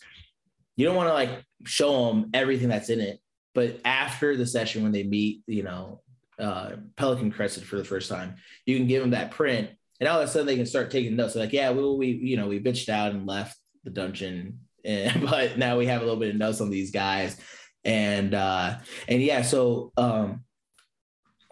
[0.75, 3.19] you don't want to like show them everything that's in it.
[3.53, 6.01] But after the session, when they meet, you know,
[6.37, 8.35] uh, Pelican Crescent for the first time,
[8.65, 11.15] you can give them that print, and all of a sudden they can start taking
[11.15, 11.33] notes.
[11.33, 15.25] They're like, yeah, we, we, you know, we bitched out and left the dungeon, and,
[15.29, 17.39] but now we have a little bit of notes on these guys,
[17.85, 20.43] and uh, and yeah, so um,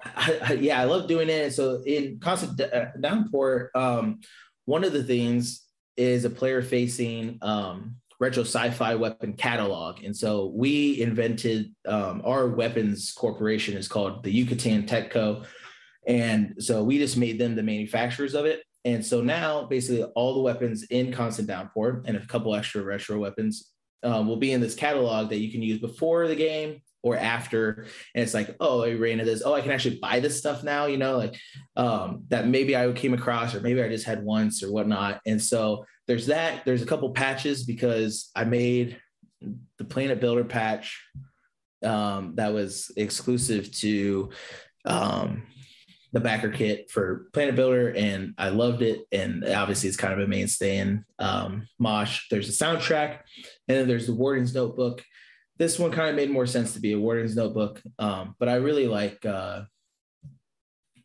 [0.04, 1.54] I, I, yeah, I love doing it.
[1.54, 4.20] So in constant uh, downpour, um,
[4.66, 5.64] one of the things
[5.96, 10.02] is a player facing um, retro sci-fi weapon catalog.
[10.02, 15.44] And so we invented um, our weapons corporation is called the yucatan tech co.
[16.08, 18.64] And so we just made them the manufacturers of it.
[18.86, 23.20] And so now basically all the weapons in constant downpour and a couple extra retro
[23.20, 23.72] weapons
[24.04, 27.88] um, will be in this catalog that you can use before the game or after.
[28.16, 29.44] And it's like oh i ran into this.
[29.46, 31.36] Oh i can actually buy this stuff now you know like
[31.76, 35.20] um, that maybe i came across or maybe i just had once or whatnot.
[35.26, 38.98] And so there's that there's a couple patches because i made
[39.78, 41.02] the planet builder patch
[41.84, 44.30] um, that was exclusive to
[44.86, 45.44] um,
[46.13, 50.20] the backer kit for planet builder and i loved it and obviously it's kind of
[50.20, 52.28] a mainstay in um, mosh.
[52.30, 53.20] There's a soundtrack
[53.68, 55.04] and then there's the warden's notebook.
[55.58, 58.56] This one kind of made more sense to be a warden's notebook um, but i
[58.56, 59.63] really like uh,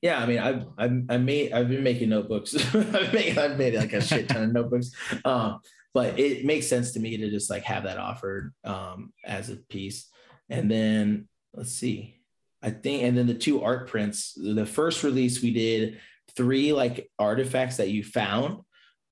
[0.03, 2.55] yeah i mean i've i've, i made i've been making notebooks.
[2.75, 4.91] I've made i've made like a shit ton of notebooks.
[5.25, 5.61] Um,
[5.95, 9.57] but it makes sense to me to just like have that offered um, as a
[9.57, 10.09] piece.
[10.49, 12.21] And then let's see.
[12.63, 16.01] I think and then the two art prints the first release we did
[16.37, 18.61] three like artifacts that you found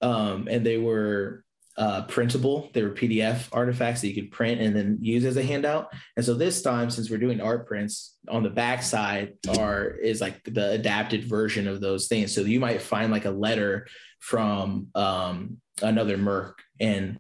[0.03, 1.44] um, and they were
[1.79, 2.71] uh, printable.
[2.73, 5.93] They were PDF artifacts that you could print and then use as a handout.
[6.17, 10.21] And so this time, since we're doing art prints on the back side, are is
[10.21, 12.35] like the adapted version of those things.
[12.35, 13.87] So you might find like a letter
[14.21, 17.19] from um, another merc and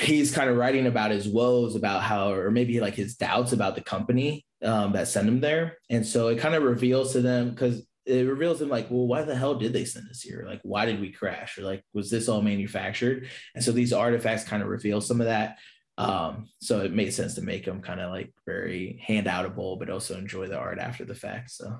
[0.00, 3.74] he's kind of writing about his woes about how or maybe like his doubts about
[3.74, 7.50] the company um, that sent him there and so it kind of reveals to them
[7.50, 10.44] because it reveals them like, well, why the hell did they send us here?
[10.46, 11.58] Like, why did we crash?
[11.58, 13.28] Or like, was this all manufactured?
[13.54, 15.58] And so these artifacts kind of reveal some of that.
[15.96, 20.18] Um, so it made sense to make them kind of like very handoutable, but also
[20.18, 21.52] enjoy the art after the fact.
[21.52, 21.78] So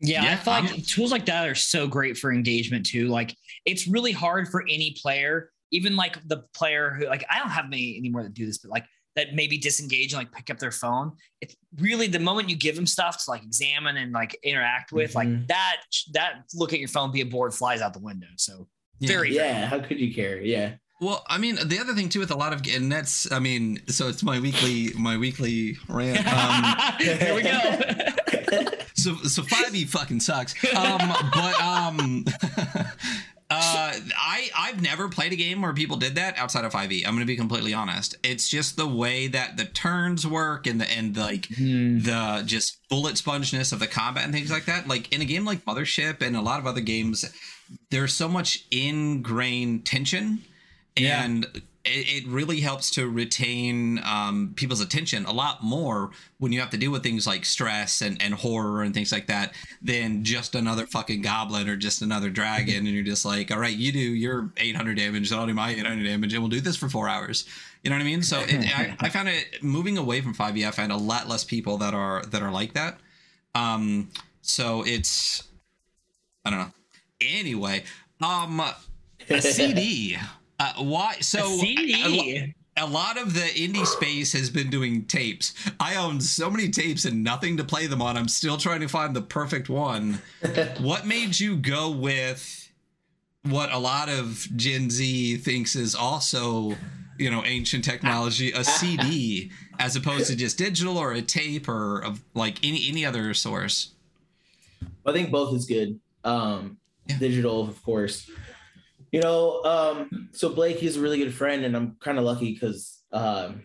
[0.00, 3.08] yeah, yeah, I feel like tools like that are so great for engagement too.
[3.08, 7.50] Like it's really hard for any player, even like the player who like I don't
[7.50, 10.58] have many anymore that do this, but like that maybe disengage and like pick up
[10.58, 11.12] their phone.
[11.40, 15.14] It's really the moment you give them stuff to like examine and like interact with,
[15.14, 15.34] mm-hmm.
[15.34, 15.76] like that,
[16.12, 18.28] that look at your phone, be a board flies out the window.
[18.36, 18.68] So
[18.98, 19.08] yeah.
[19.08, 19.52] very, yeah.
[19.52, 20.40] Very how could you care?
[20.40, 20.74] Yeah.
[21.00, 23.80] Well, I mean, the other thing too with a lot of and that's, I mean,
[23.86, 26.26] so it's my weekly, my weekly rant.
[26.26, 27.60] Um, Here we go.
[28.94, 30.54] so, so 5e fucking sucks.
[30.74, 31.00] Um,
[31.32, 32.24] but, um,
[33.50, 37.04] Uh, I I've never played a game where people did that outside of 5e.
[37.04, 38.16] I'm going to be completely honest.
[38.22, 42.04] It's just the way that the turns work and the and like mm.
[42.04, 44.86] the just bullet spongeness of the combat and things like that.
[44.86, 47.24] Like in a game like Mothership and a lot of other games,
[47.90, 50.44] there's so much ingrained tension
[50.96, 51.60] and yeah
[51.90, 56.70] it, it really helps to retain um, people's attention a lot more when you have
[56.70, 59.52] to deal with things like stress and, and horror and things like that
[59.82, 62.86] than just another fucking goblin or just another dragon.
[62.86, 65.70] and you're just like, all right, you do your 800 damage, and I'll do my
[65.70, 67.44] 800 damage, and we'll do this for four hours.
[67.82, 68.22] You know what I mean?
[68.22, 70.66] So it, I, I, found it moving away from 5e.
[70.66, 72.98] I find a lot less people that are that are like that.
[73.54, 74.10] Um,
[74.42, 75.44] so it's
[76.44, 76.72] I don't know.
[77.20, 77.84] Anyway,
[78.20, 78.62] um,
[79.28, 80.16] a CD.
[80.60, 81.14] Uh, why?
[81.20, 85.54] So a, a, lot of the indie space has been doing tapes.
[85.80, 88.18] I own so many tapes and nothing to play them on.
[88.18, 90.20] I'm still trying to find the perfect one.
[90.80, 92.70] what made you go with
[93.44, 96.76] what a lot of Gen Z thinks is also,
[97.18, 102.00] you know, ancient technology, a CD, as opposed to just digital or a tape or
[102.00, 103.94] of like any any other source?
[105.06, 105.98] I think both is good.
[106.22, 107.18] Um, yeah.
[107.18, 108.30] Digital, of course
[109.12, 112.52] You know, um, so Blake is a really good friend, and I'm kind of lucky
[112.52, 113.62] because um,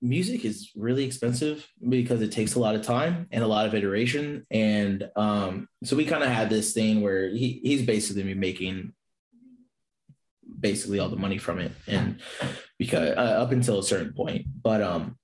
[0.00, 3.74] music is really expensive because it takes a lot of time and a lot of
[3.74, 4.44] iteration.
[4.50, 8.94] And um, so we kind of had this thing where he, he's basically making
[10.58, 12.20] basically all the money from it, and
[12.78, 15.18] because uh, up until a certain point, but um,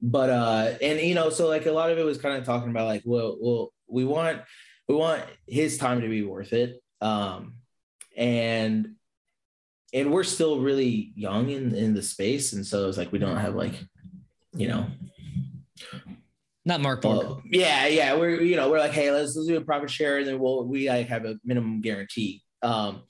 [0.00, 2.70] but uh, and you know, so like a lot of it was kind of talking
[2.70, 4.40] about like, well, well, we want
[4.88, 7.54] we want his time to be worth it um,
[8.18, 8.94] and
[9.94, 13.38] and we're still really young in in the space, and so it's like we don't
[13.38, 13.74] have like,
[14.52, 14.86] you know,
[16.66, 19.62] not Mark Well, yeah, yeah, we're you know we're like, hey, let's let's do a
[19.62, 22.42] profit share, and then we'll we like have a minimum guarantee.
[22.62, 23.04] Um,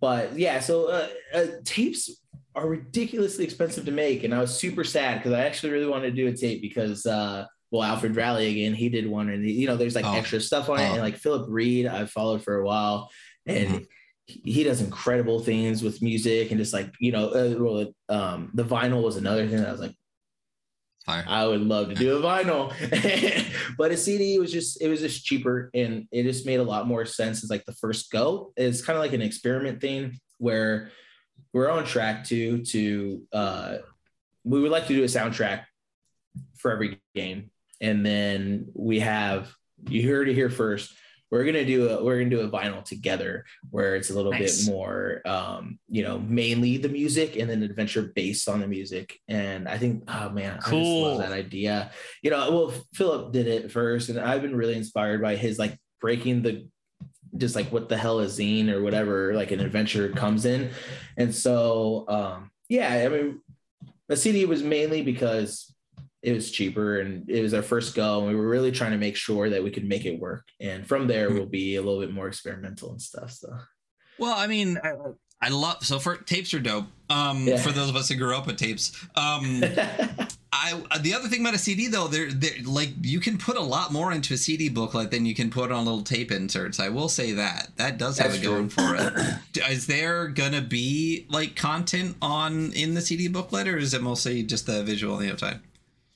[0.00, 2.10] but yeah, so uh, uh, tapes
[2.56, 6.10] are ridiculously expensive to make, and I was super sad because I actually really wanted
[6.10, 9.66] to do a tape because uh, well, Alfred Valley again, he did one, and you
[9.66, 10.14] know, there's like oh.
[10.14, 11.02] extra stuff on it, and oh.
[11.02, 13.10] like Philip Reed, I've followed for a while,
[13.46, 13.84] and mm-hmm.
[14.26, 19.02] He does incredible things with music and just like you know uh, um, the vinyl
[19.02, 19.94] was another thing that i was like
[21.04, 21.24] Fire.
[21.28, 22.72] i would love to do a vinyl.
[23.78, 26.86] But a cd was just it was just cheaper and it just made a lot
[26.86, 28.52] more sense as like the first go.
[28.56, 30.90] It's kind of like an experiment thing where
[31.52, 33.76] we're on track to to uh
[34.44, 35.64] we would like to do a soundtrack
[36.56, 37.50] for every game.
[37.80, 39.52] And then we have
[39.88, 40.94] you heard it here first
[41.34, 44.66] we're gonna do a we're gonna do a vinyl together where it's a little nice.
[44.66, 49.18] bit more um you know mainly the music and then adventure based on the music
[49.26, 50.78] and i think oh man cool.
[50.78, 51.90] i just love that idea
[52.22, 55.76] you know well philip did it first and i've been really inspired by his like
[56.00, 56.68] breaking the
[57.36, 60.70] just like what the hell is zine or whatever like an adventure comes in
[61.16, 63.40] and so um yeah i mean
[64.08, 65.73] the cd was mainly because
[66.24, 68.96] it was cheaper and it was our first go and we were really trying to
[68.96, 72.00] make sure that we could make it work and from there we'll be a little
[72.00, 73.48] bit more experimental and stuff so
[74.18, 74.94] well i mean i,
[75.42, 77.58] I love so for tapes are dope um yeah.
[77.58, 79.62] for those of us who grew up with tapes um
[80.56, 83.60] I the other thing about a CD though, they're, they're like you can put a
[83.60, 86.78] lot more into a CD booklet than you can put on little tape inserts.
[86.78, 89.12] I will say that that does have That's it going for it.
[89.68, 94.44] is there gonna be like content on in the CD booklet, or is it mostly
[94.44, 95.58] just the visual on the outside?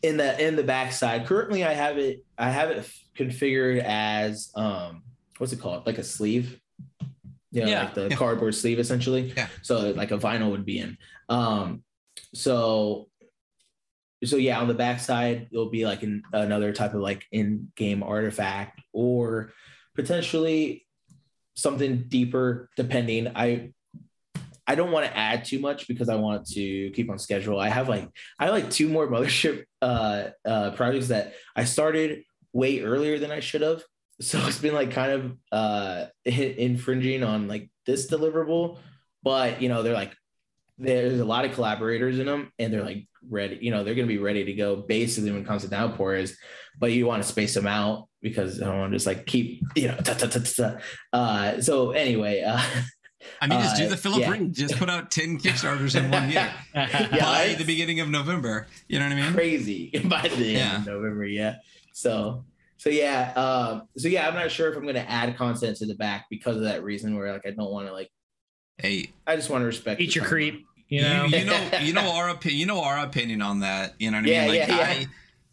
[0.03, 1.27] In the in the backside.
[1.27, 5.03] Currently, I have it I have it configured as um
[5.39, 6.61] what's it called like a sleeve.
[7.51, 7.85] You know, yeah.
[7.85, 8.17] like the yeah.
[8.17, 9.33] cardboard sleeve essentially.
[9.37, 9.49] Yeah.
[9.63, 10.99] So like a vinyl would be in.
[11.29, 11.83] Um,
[12.35, 13.09] so
[14.25, 18.81] so yeah, on the backside it'll be like an, another type of like in-game artifact
[18.93, 19.53] or
[19.95, 20.87] potentially
[21.55, 23.29] something deeper depending.
[23.35, 23.73] I
[24.69, 27.59] I don't want to add too much because I want to keep on schedule.
[27.59, 28.07] I have like
[28.39, 33.33] I have like two more mothership uh, uh, projects that I started way earlier than
[33.33, 33.83] I should have.
[34.21, 38.79] So it's been like kind of uh, infringing on like this deliverable,
[39.23, 40.13] but you know they're like
[40.79, 44.07] there's a lot of collaborators in them and they're like ready you know they're going
[44.07, 46.39] to be ready to go basically when it comes to downpour is
[46.79, 49.61] but you want to space them out because i don't want to just like keep
[49.75, 49.99] you know
[51.13, 52.63] uh, so anyway uh,
[53.41, 54.31] I mean, just do uh, the Philip yeah.
[54.31, 54.55] Reed.
[54.55, 58.67] Just put out ten Kickstarters in one year yeah, by the beginning of November.
[58.89, 59.33] You know what I mean?
[59.33, 60.59] Crazy by the yeah.
[60.59, 61.25] end of November.
[61.25, 61.57] Yeah.
[61.93, 62.45] So,
[62.77, 65.87] so yeah, um, so yeah, I'm not sure if I'm going to add content to
[65.87, 67.17] the back because of that reason.
[67.17, 68.11] Where like I don't want to like,
[68.77, 70.01] hey, I just want to respect.
[70.01, 70.65] Eat your creep.
[70.89, 72.61] You know, you, you know, you know our opinion.
[72.61, 73.95] You know our opinion on that.
[73.99, 74.61] You know what I yeah, mean?
[74.61, 74.83] Like yeah, yeah.
[74.83, 75.07] I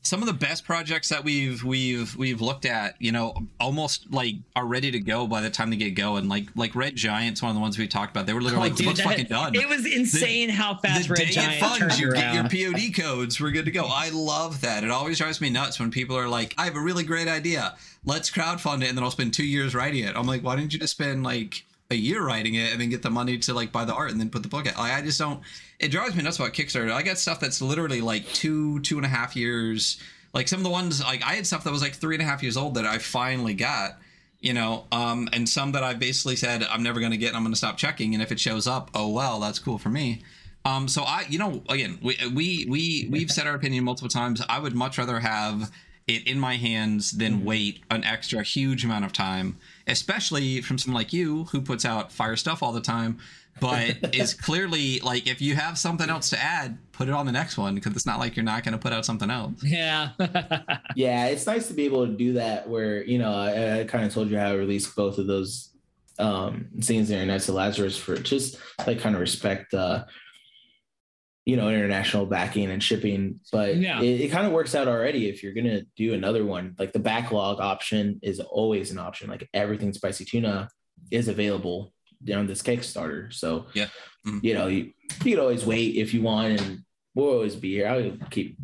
[0.06, 4.36] some of the best projects that we've we've we've looked at, you know, almost like
[4.56, 6.30] are ready to go by the time they get going.
[6.30, 8.26] Like like Red Giant's one of the ones we talked about.
[8.26, 9.56] They were literally oh, like, dude, that, fucking done.
[9.56, 12.50] It was insane the, how fast Red Giant funds, you around.
[12.50, 13.42] get your POD codes.
[13.42, 13.86] We're good to go.
[13.86, 14.84] I love that.
[14.84, 17.76] It always drives me nuts when people are like, "I have a really great idea.
[18.06, 20.16] Let's crowdfund it," and then I'll spend two years writing it.
[20.16, 23.04] I'm like, why didn't you just spend like a year writing it and then get
[23.04, 24.78] the money to like buy the art and then put the book out?
[24.78, 25.42] Like, I just don't.
[25.80, 26.92] It drives me nuts about Kickstarter.
[26.92, 30.02] I got stuff that's literally like two two and a half years
[30.36, 32.26] like some of the ones like I had stuff that was like three and a
[32.26, 33.98] half years old that I finally got,
[34.42, 37.30] you know, um, and some that I basically said I'm never going to get.
[37.30, 39.78] and I'm going to stop checking, and if it shows up, oh well, that's cool
[39.78, 40.24] for me.
[40.66, 44.42] Um, so I, you know, again, we we we we've said our opinion multiple times.
[44.50, 45.72] I would much rather have
[46.08, 47.46] it in my hands than mm-hmm.
[47.46, 52.12] wait an extra huge amount of time, especially from someone like you who puts out
[52.12, 53.20] fire stuff all the time
[53.60, 57.32] but is clearly like if you have something else to add, put it on the
[57.32, 59.64] next one because it's not like you're not going to put out something else.
[59.64, 60.10] Yeah.
[60.96, 64.06] yeah, it's nice to be able to do that where, you know, I, I kind
[64.06, 65.72] of told you how I released both of those
[66.18, 70.06] um scenes there in Knights of Lazarus for just like kind of respect uh
[71.46, 74.02] you know international backing and shipping but yeah.
[74.02, 77.00] it, it kind of works out already if you're gonna do another one like the
[77.00, 80.68] backlog option is always an option like everything spicy tuna
[81.12, 81.94] is available
[82.34, 83.32] on this Kickstarter.
[83.34, 83.88] So yeah,
[84.26, 84.40] mm-hmm.
[84.42, 84.92] you know, you,
[85.24, 86.80] you can always wait if you want, and
[87.14, 87.88] we'll always be here.
[87.88, 88.58] I'll keep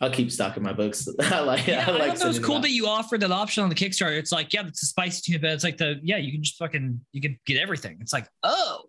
[0.00, 1.08] I'll keep stocking my books.
[1.20, 1.66] I like.
[1.66, 3.74] Yeah, I, like I thought it was cool that you offered that option on the
[3.74, 4.18] Kickstarter.
[4.18, 6.58] It's like, yeah, it's a spicy tuna, but it's like the yeah, you can just
[6.58, 7.98] fucking you can get everything.
[8.00, 8.82] It's like, oh,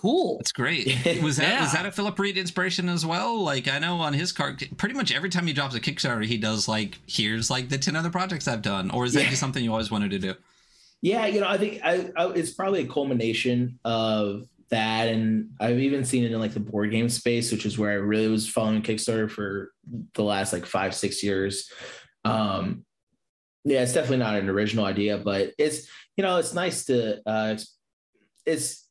[0.00, 0.38] cool.
[0.38, 0.86] That's great.
[1.22, 1.62] Was that yeah.
[1.62, 3.42] was that a Philip Reed inspiration as well?
[3.42, 6.36] Like I know on his card, pretty much every time he drops a Kickstarter, he
[6.36, 9.30] does like, here's like the ten other projects I've done, or is that yeah.
[9.30, 10.34] just something you always wanted to do?
[11.02, 15.78] Yeah, you know, I think I, I, it's probably a culmination of that and i've
[15.78, 18.48] even seen it in like the board game space which is where i really was
[18.48, 19.72] following kickstarter for
[20.14, 21.70] the last like five six years
[22.24, 22.84] um
[23.64, 27.52] yeah it's definitely not an original idea but it's you know it's nice to uh
[27.52, 27.76] it's,
[28.44, 28.85] it's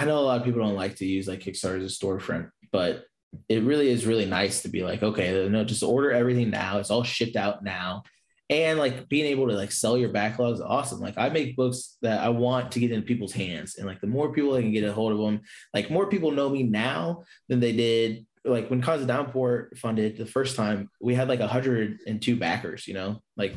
[0.00, 2.50] i know a lot of people don't like to use like kickstarter as a storefront
[2.72, 3.04] but
[3.48, 6.78] it really is really nice to be like okay no just order everything now.
[6.78, 8.02] It's all shipped out now.
[8.50, 11.00] And like being able to like sell your backlogs is awesome.
[11.00, 13.76] Like i make books that i want to get in people's hands.
[13.76, 15.40] And like the more people i can get a hold of them
[15.74, 20.24] like more people know me now than they did like when Constant Downpour funded the
[20.24, 23.20] first time we had like 102 backers you know?
[23.36, 23.54] Like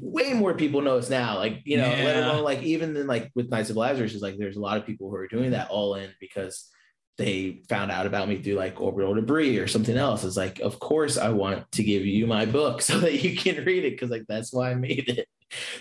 [0.00, 2.04] way more people know us now like you know yeah.
[2.04, 4.76] let alone like even then like with knights of lazarus is like there's a lot
[4.76, 6.70] of people who are doing that all in because
[7.20, 10.24] they found out about me through like orbital debris or something else.
[10.24, 13.62] It's like, of course, I want to give you my book so that you can
[13.64, 15.28] read it because like that's why I made it.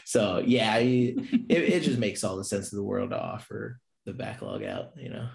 [0.04, 1.16] So yeah, it,
[1.50, 4.92] it just makes all the sense of the world to offer the backlog out.
[4.98, 5.30] You know.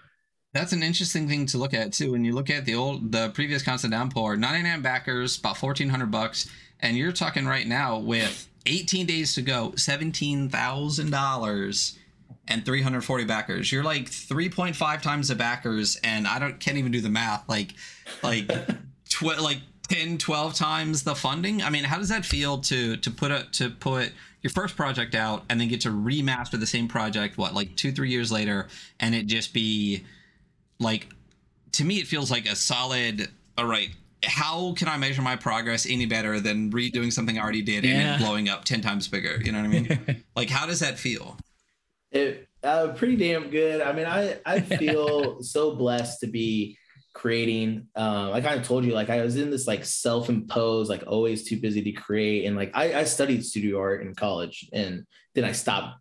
[0.52, 2.12] That's an interesting thing to look at too.
[2.12, 6.48] When you look at the old, the previous constant downpour, 99 backers, about 1400 bucks,
[6.80, 11.98] and you're talking right now with 18 days to go, $17,000
[12.48, 13.72] and 340 backers.
[13.72, 17.48] You're like 3.5 times the backers, and I don't can't even do the math.
[17.48, 17.74] Like,
[18.22, 18.48] like,
[19.08, 21.62] tw- like 10, 12 times the funding.
[21.62, 24.12] I mean, how does that feel to to put a to put
[24.42, 27.38] your first project out and then get to remaster the same project?
[27.38, 28.68] What like two three years later,
[29.00, 30.04] and it just be
[30.78, 31.08] like
[31.72, 33.28] to me, it feels like a solid.
[33.56, 33.90] All right,
[34.26, 38.14] how can I measure my progress any better than redoing something I already did yeah.
[38.14, 39.40] and blowing up 10 times bigger?
[39.42, 40.24] You know what I mean?
[40.36, 41.36] like, how does that feel?
[42.10, 43.80] It uh, pretty damn good.
[43.80, 46.78] I mean, I I feel so blessed to be
[47.12, 47.88] creating.
[47.94, 51.44] Um, I kind of told you, like I was in this like self-imposed, like always
[51.44, 55.04] too busy to create, and like I, I studied studio art in college, and
[55.34, 55.98] then I stopped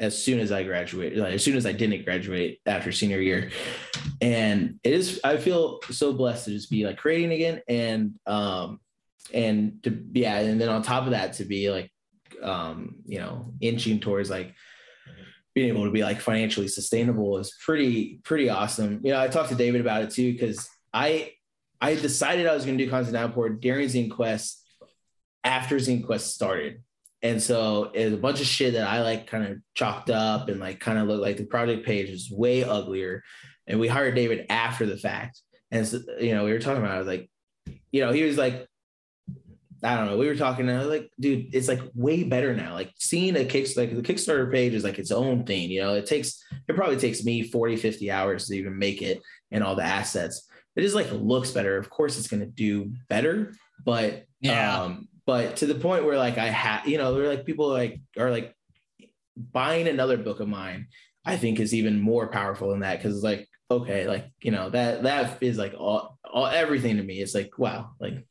[0.00, 3.50] as soon as I graduated, like, as soon as I didn't graduate after senior year.
[4.20, 8.80] And it is, I feel so blessed to just be like creating again and, um,
[9.32, 10.38] and to, yeah.
[10.38, 11.92] And then on top of that, to be like,
[12.42, 14.54] um, you know, inching towards like
[15.54, 19.00] being able to be like financially sustainable is pretty pretty awesome.
[19.02, 21.32] You know, I talked to David about it too because I
[21.80, 24.64] I decided I was going to do Constant Downpour during Zine Quest
[25.44, 26.82] after Zine Quest started.
[27.22, 30.58] And so it's a bunch of shit that I like kind of chalked up and
[30.58, 33.22] like kind of looked like the project page is way uglier.
[33.66, 35.42] And we hired David after the fact.
[35.70, 37.30] And so, you know, we were talking about it, like,
[37.92, 38.66] you know, he was like,
[39.82, 40.18] I don't know.
[40.18, 42.74] We were talking, and I was like, dude, it's like way better now.
[42.74, 45.70] Like seeing a kick, like the Kickstarter page is like its own thing.
[45.70, 49.22] You know, it takes, it probably takes me 40, 50 hours to even make it
[49.50, 50.48] and all the assets.
[50.76, 51.76] It just like looks better.
[51.76, 53.54] Of course, it's going to do better,
[53.84, 54.82] but, yeah.
[54.82, 58.00] um, but to the point where like I had, you know, they're like people like
[58.18, 58.52] are like
[59.36, 60.88] buying another book of mine,
[61.24, 63.00] I think is even more powerful than that.
[63.00, 67.04] Cause it's like, okay, like, you know, that, that is like all, all everything to
[67.04, 67.20] me.
[67.20, 68.26] It's like, wow, like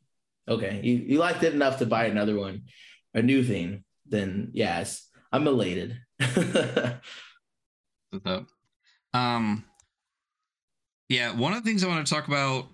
[0.49, 2.63] okay, you, you liked it enough to buy another one,
[3.13, 5.97] a new thing, then yes, I'm elated.
[9.13, 9.63] um,
[11.07, 12.65] yeah, one of the things I want to talk about,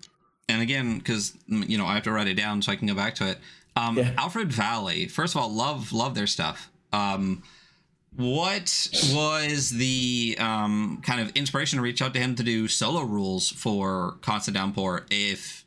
[0.50, 2.96] and again, because you know I have to write it down so I can go
[2.96, 3.38] back to it.
[3.76, 4.12] Um, yeah.
[4.18, 5.08] Alfred Valley.
[5.08, 6.70] First of all, love love their stuff.
[6.94, 7.44] Um,
[8.16, 13.02] what was the um, kind of inspiration to reach out to him to do solo
[13.02, 15.06] rules for Constant Downpour?
[15.10, 15.66] If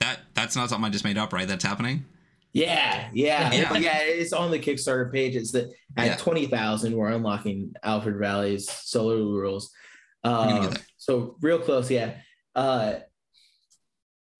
[0.00, 1.46] that that's not something I just made up, right?
[1.46, 2.06] That's happening.
[2.54, 3.76] Yeah, yeah, yeah.
[3.76, 5.36] yeah it's on the Kickstarter page.
[5.36, 6.16] It's that at yeah.
[6.16, 9.70] twenty thousand, we're unlocking Alfred Valley's solo rules.
[10.24, 12.14] Um, so real close, yeah.
[12.54, 12.94] Uh,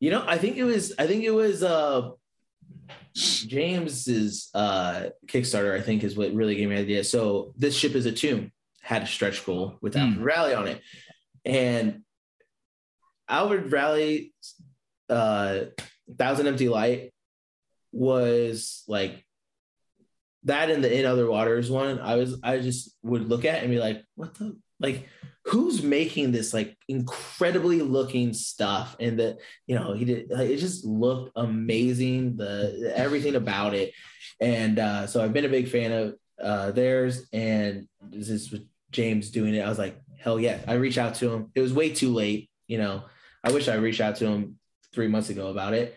[0.01, 0.95] you know, I think it was.
[0.99, 1.63] I think it was.
[1.63, 2.11] Uh,
[3.15, 7.05] James's uh, Kickstarter, I think, is what really gave me the idea.
[7.05, 10.01] So this ship is a tomb had a stretch goal with mm.
[10.01, 10.81] Alfred Valley on it,
[11.45, 12.03] and
[13.29, 14.35] Alfred Valley
[15.09, 15.61] uh
[16.19, 17.13] Thousand Empty Light
[17.93, 19.25] was like
[20.45, 23.71] that in the in other waters one i was i just would look at and
[23.71, 25.09] be like what the like
[25.47, 30.59] who's making this like incredibly looking stuff and that you know he did like, it
[30.59, 33.93] just looked amazing the everything about it
[34.41, 38.55] and uh so i've been a big fan of uh theirs and this is
[38.93, 40.61] James doing it, I was like, hell yeah.
[40.69, 41.51] I reached out to him.
[41.55, 42.51] It was way too late.
[42.69, 43.03] You know,
[43.43, 44.59] I wish I reached out to him
[44.95, 45.97] three months ago about it.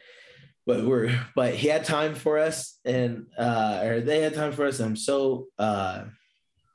[0.66, 4.66] But we're but he had time for us and uh or they had time for
[4.66, 4.80] us.
[4.80, 6.06] I'm so uh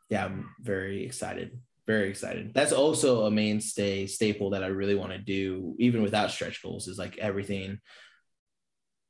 [0.08, 1.58] yeah, I'm very excited.
[1.91, 2.55] Very excited.
[2.55, 6.86] That's also a mainstay staple that I really want to do, even without stretch goals,
[6.86, 7.80] is like everything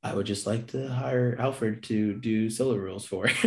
[0.02, 3.24] I would just like to hire Alfred to do solo rules for,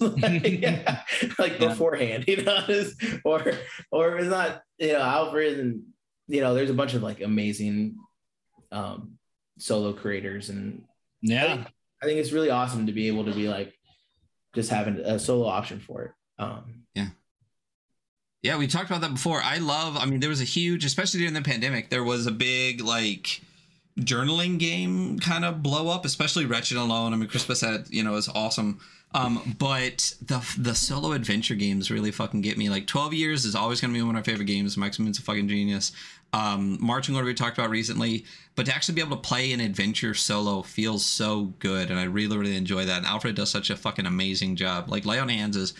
[0.00, 1.02] like, yeah,
[1.38, 1.68] like yeah.
[1.68, 2.64] beforehand, you know,
[3.24, 3.52] or
[3.92, 5.82] or it's not, you know, Alfred and
[6.26, 7.98] you know, there's a bunch of like amazing
[8.72, 9.12] um,
[9.60, 10.82] solo creators, and
[11.20, 11.66] yeah, I think,
[12.02, 13.74] I think, it's really awesome to be able to be like
[14.56, 16.10] just having a solo option for it.
[16.42, 16.81] Um,
[18.42, 18.56] yeah.
[18.56, 19.40] We talked about that before.
[19.42, 22.32] I love, I mean, there was a huge, especially during the pandemic, there was a
[22.32, 23.40] big like
[23.98, 27.12] journaling game kind of blow up, especially Wretched Alone.
[27.12, 28.80] I mean, Chris said, you know, is awesome.
[29.14, 32.70] Um, but the the solo adventure games really fucking get me.
[32.70, 34.76] Like 12 years is always gonna be one of my favorite games.
[34.76, 35.92] Max Moon's a fucking genius.
[36.32, 38.24] Um, Marching Order we talked about recently,
[38.54, 42.04] but to actually be able to play an adventure solo feels so good, and I
[42.04, 42.98] really really enjoy that.
[42.98, 44.90] And Alfred does such a fucking amazing job.
[44.90, 45.74] Like Lay on Hands is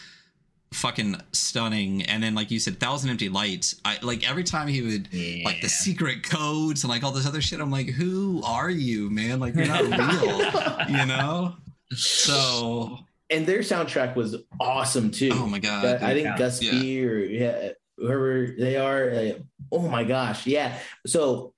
[0.73, 2.03] fucking stunning.
[2.03, 3.81] And then like you said thousand empty lights.
[3.85, 5.45] I like every time he would yeah.
[5.45, 9.11] like the secret codes and like all this other shit i'm like who are you
[9.11, 9.41] man?
[9.41, 11.55] Like you're not real you know?
[11.91, 12.99] So
[13.31, 15.31] and their soundtrack was awesome too.
[15.33, 16.39] Oh my god i think yeah.
[16.39, 19.33] gus b or yeah whoever they are uh,
[19.71, 20.79] oh my gosh yeah.
[21.07, 21.52] So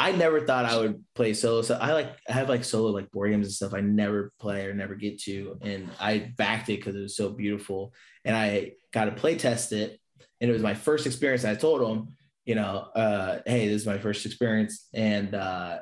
[0.00, 1.60] I never thought I would play solo.
[1.60, 3.74] So I like I have like solo like board games and stuff.
[3.74, 7.28] I never play or never get to, and I backed it because it was so
[7.28, 7.92] beautiful.
[8.24, 10.00] And I got to play test it,
[10.40, 11.44] and it was my first experience.
[11.44, 15.80] I told them, you know, uh, hey, this is my first experience, and uh,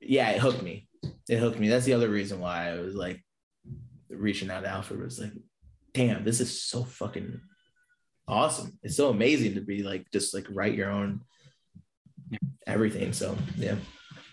[0.00, 0.88] yeah, it hooked me.
[1.28, 1.68] It hooked me.
[1.68, 3.24] That's the other reason why I was like
[4.10, 5.32] reaching out to Alfred was like,
[5.94, 7.40] damn, this is so fucking
[8.26, 8.76] awesome.
[8.82, 11.20] It's so amazing to be like just like write your own
[12.66, 13.12] everything.
[13.12, 13.76] So yeah,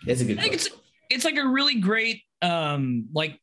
[0.06, 0.38] it's a good.
[0.38, 0.68] I think it's
[1.10, 3.38] it's like a really great um like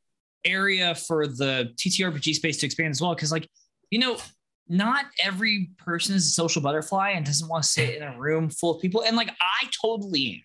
[0.46, 3.48] area for the TTRPG space to expand as well because like
[3.90, 4.18] you know
[4.68, 8.50] not every person is a social butterfly and doesn't want to sit in a room
[8.50, 10.42] full of people and like I totally am.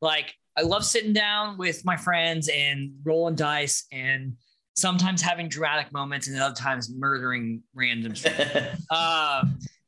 [0.00, 4.34] Like I love sitting down with my friends and rolling dice and
[4.74, 8.14] sometimes having dramatic moments and other times murdering random
[8.90, 9.44] uh,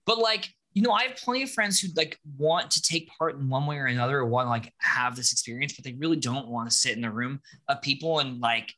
[0.07, 3.37] but like you know, I have plenty of friends who like want to take part
[3.37, 6.17] in one way or another or want to like have this experience, but they really
[6.17, 8.73] don't want to sit in the room of people and like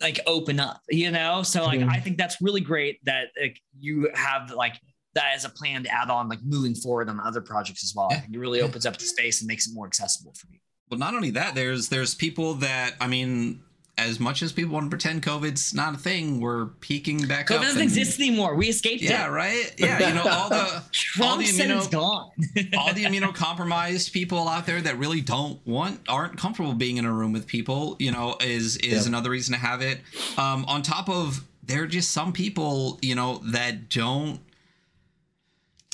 [0.00, 1.42] like open up, you know?
[1.42, 1.90] So like mm-hmm.
[1.90, 4.78] I think that's really great that like you have like
[5.14, 8.08] that as a plan to add on like moving forward on other projects as well.
[8.10, 8.18] Yeah.
[8.18, 10.60] I think it really opens up the space and makes it more accessible for me.
[10.90, 13.60] Well, not only that, there's there's people that I mean,
[13.98, 17.56] as much as people want to pretend COVID's not a thing, we're peaking back COVID
[17.56, 17.60] up.
[17.60, 18.54] COVID doesn't and, exist anymore.
[18.54, 19.10] We escaped it.
[19.10, 19.30] yeah, it.
[19.30, 19.74] right.
[19.76, 22.30] Yeah, you know all the Trump all the immuno, gone.
[22.78, 27.12] all the immunocompromised people out there that really don't want aren't comfortable being in a
[27.12, 27.96] room with people.
[27.98, 29.06] You know, is is yep.
[29.06, 30.00] another reason to have it.
[30.38, 34.40] Um, on top of there are just some people, you know, that don't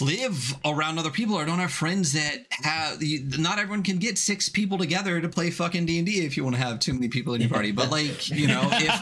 [0.00, 3.00] live around other people or don't have friends that have
[3.38, 6.60] not everyone can get six people together to play fucking d&d if you want to
[6.60, 7.70] have too many people in your party.
[7.70, 9.00] But like you know if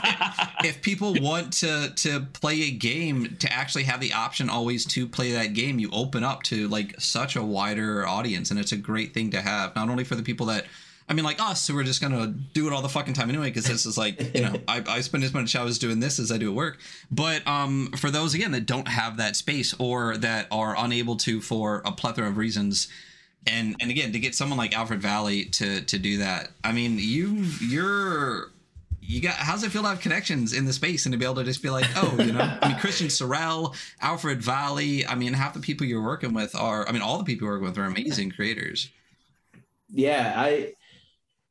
[0.64, 5.06] if people want to to play a game to actually have the option always to
[5.06, 8.76] play that game you open up to like such a wider audience and it's a
[8.76, 10.66] great thing to have not only for the people that
[11.08, 13.48] I mean, like us, who are just gonna do it all the fucking time anyway,
[13.48, 16.30] because this is like, you know, I, I spend as much hours doing this as
[16.30, 16.78] I do at work.
[17.10, 21.40] But um, for those again that don't have that space or that are unable to
[21.40, 22.88] for a plethora of reasons,
[23.46, 26.98] and and again to get someone like Alfred Valley to to do that, I mean,
[26.98, 28.52] you you're
[29.02, 31.34] you got how's it feel to have connections in the space and to be able
[31.34, 35.32] to just be like oh you know i mean christian sorrell alfred valley i mean
[35.32, 37.78] half the people you're working with are i mean all the people you're working with
[37.78, 38.90] are amazing creators
[39.90, 40.72] yeah i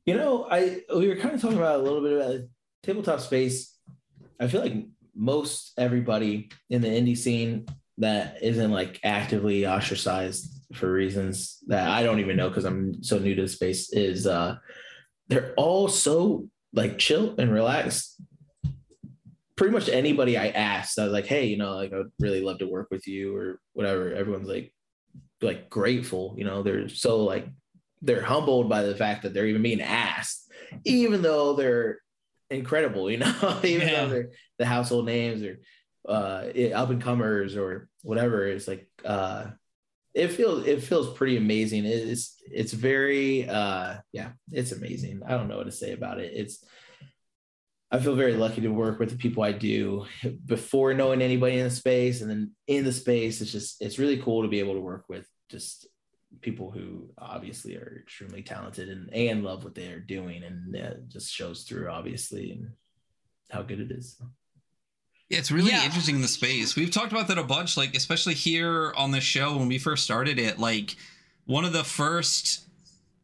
[0.06, 2.42] you know, I we were kind of talking about a little bit about
[2.84, 3.78] tabletop space.
[4.40, 4.76] I feel like
[5.16, 12.02] most everybody in the indie scene that isn't like actively ostracized for reasons that I
[12.02, 14.58] don't even know because I'm so new to the space is uh
[15.28, 18.22] they're all so like chill and relaxed.
[19.56, 22.42] Pretty much anybody I asked, I was like, hey, you know, like I would really
[22.42, 24.14] love to work with you or whatever.
[24.14, 24.74] Everyone's like
[25.42, 27.48] like grateful, you know, they're so like
[28.02, 30.52] they're humbled by the fact that they're even being asked,
[30.86, 32.00] even though they're
[32.50, 34.02] incredible, you know, even yeah.
[34.02, 35.60] though they're the household names or
[36.08, 38.48] uh, up and comers or whatever.
[38.48, 39.48] It's like uh,
[40.14, 41.86] it feels it feels pretty amazing.
[41.86, 45.22] It's it's very uh, yeah, it's amazing.
[45.26, 46.34] I don't know what to say about it.
[46.36, 46.64] It's
[47.94, 50.06] I feel very lucky to work with the people I do
[50.46, 54.18] before knowing anybody in the space, and then in the space, it's just it's really
[54.18, 55.88] cool to be able to work with just
[56.40, 61.10] people who obviously are extremely talented and and love what they are doing, and that
[61.10, 62.72] just shows through obviously and
[63.50, 64.16] how good it is.
[65.30, 65.86] Yeah, it's really Yeah.
[65.86, 66.76] interesting in the space.
[66.76, 70.04] We've talked about that a bunch, like especially here on the show when we first
[70.04, 70.60] started it.
[70.60, 70.96] Like
[71.46, 72.66] one of the first,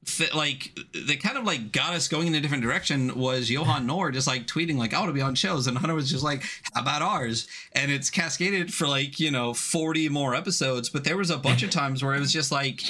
[0.07, 3.85] th- like that kind of like got us going in a different direction was Johan
[3.85, 6.23] Nohr just like tweeting like, "I want to be on shows," and Hunter was just
[6.23, 6.43] like,
[6.73, 10.89] "How about ours?" And it's cascaded for like you know forty more episodes.
[10.89, 12.81] But there was a bunch of times where it was just like.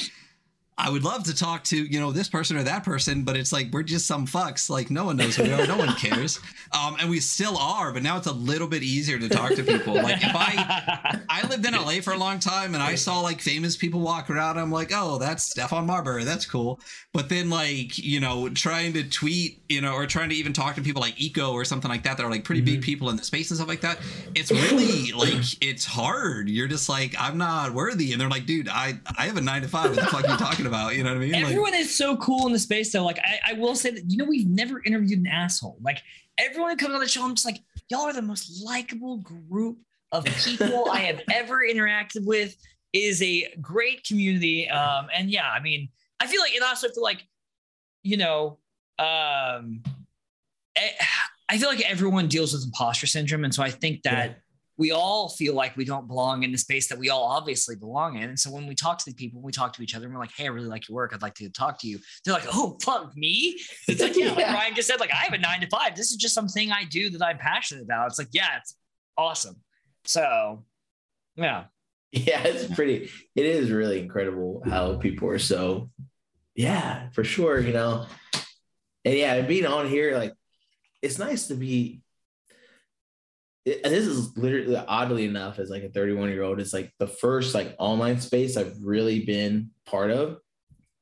[0.80, 3.52] I would love to talk to, you know, this person or that person, but it's
[3.52, 4.70] like we're just some fucks.
[4.70, 6.40] Like no one knows who we are, no one cares.
[6.72, 9.64] Um, and we still are, but now it's a little bit easier to talk to
[9.64, 9.96] people.
[9.96, 13.42] Like if I I lived in LA for a long time and I saw like
[13.42, 16.80] famous people walk around, I'm like, oh, that's Stefan Marbury, that's cool.
[17.12, 20.76] But then like, you know, trying to tweet, you know, or trying to even talk
[20.76, 23.16] to people like Eco or something like that that are like pretty big people in
[23.16, 23.98] the space and stuff like that,
[24.36, 26.50] it's really like it's hard.
[26.50, 28.12] You're just like, I'm not worthy.
[28.12, 29.90] And they're like, dude, I I have a nine to five.
[29.90, 30.96] What the fuck are you talking about?
[30.96, 31.32] You know what I mean?
[31.32, 33.04] Like, Everyone is so cool in the space though.
[33.04, 35.78] Like I, I will say that you know we've never interviewed an asshole.
[35.82, 36.02] Like
[36.38, 37.60] everyone who comes on the show, I'm just like,
[37.90, 39.78] y'all are the most likable group
[40.12, 42.56] of people I have ever interacted with.
[42.94, 44.70] It is a great community.
[44.70, 45.90] Um, and yeah, I mean,
[46.20, 47.26] I feel like and also feel like,
[48.04, 48.60] you know,
[49.00, 49.84] um
[50.76, 50.90] eh,
[51.50, 53.44] I feel like everyone deals with imposter syndrome.
[53.44, 54.42] And so I think that
[54.78, 58.18] we all feel like we don't belong in the space that we all obviously belong
[58.18, 58.30] in.
[58.30, 60.20] And so when we talk to the people, we talk to each other, and we're
[60.22, 61.14] like, "Hey, I really like your work.
[61.14, 64.40] I'd like to talk to you." They're like, "Oh, fuck me." It's like, yeah, like
[64.40, 64.54] Yeah.
[64.54, 65.96] Ryan just said, like, I have a nine to five.
[65.96, 68.08] This is just something I do that I'm passionate about.
[68.08, 68.76] It's like, yeah, it's
[69.18, 69.56] awesome.
[70.06, 70.64] So,
[71.36, 71.66] yeah,
[72.12, 73.10] Yeah, it's pretty.
[73.36, 75.90] It is really incredible how people are so.
[76.56, 77.60] Yeah, for sure.
[77.60, 78.06] You know,
[79.06, 80.34] and yeah, being on here, like,
[81.02, 82.02] it's nice to be.
[83.68, 86.92] It- and this is literally oddly enough, as like a 31 year old, it's like
[87.00, 90.38] the first like online space I've really been part of.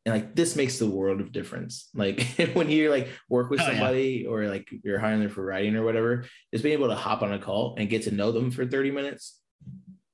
[0.06, 1.90] And like this makes the world of difference.
[1.96, 2.22] Like
[2.54, 3.70] when you like work with Oh, yeah.
[3.72, 7.22] somebody or like you're hiring them for writing or whatever, just being able to hop
[7.24, 9.40] on a call and get to know them for 30 minutes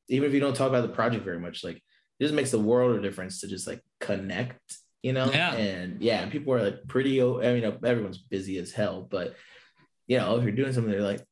[0.10, 2.60] even if you don't talk about the project very much, like it just makes the
[2.60, 4.60] world of difference to just like connect,
[5.02, 5.32] you know?
[5.32, 5.54] Yeah.
[5.54, 9.36] And yeah, people are like pretty, i mean, everyone's busy as hell, but
[10.08, 11.24] you know, if you're doing something, they're like,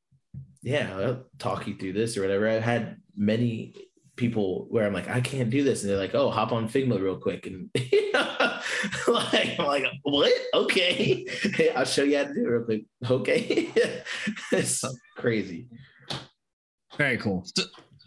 [0.61, 2.49] yeah, I'll talk you through this or whatever.
[2.49, 3.75] I've had many
[4.15, 5.81] people where I'm like, I can't do this.
[5.81, 7.47] And they're like, oh, hop on Figma real quick.
[7.47, 7.69] And
[9.07, 10.33] like, I'm like, what?
[10.53, 11.25] Okay.
[11.75, 12.83] I'll show you how to do it real quick.
[13.09, 13.71] Okay.
[14.51, 14.83] it's
[15.15, 15.67] crazy.
[16.97, 17.45] very cool.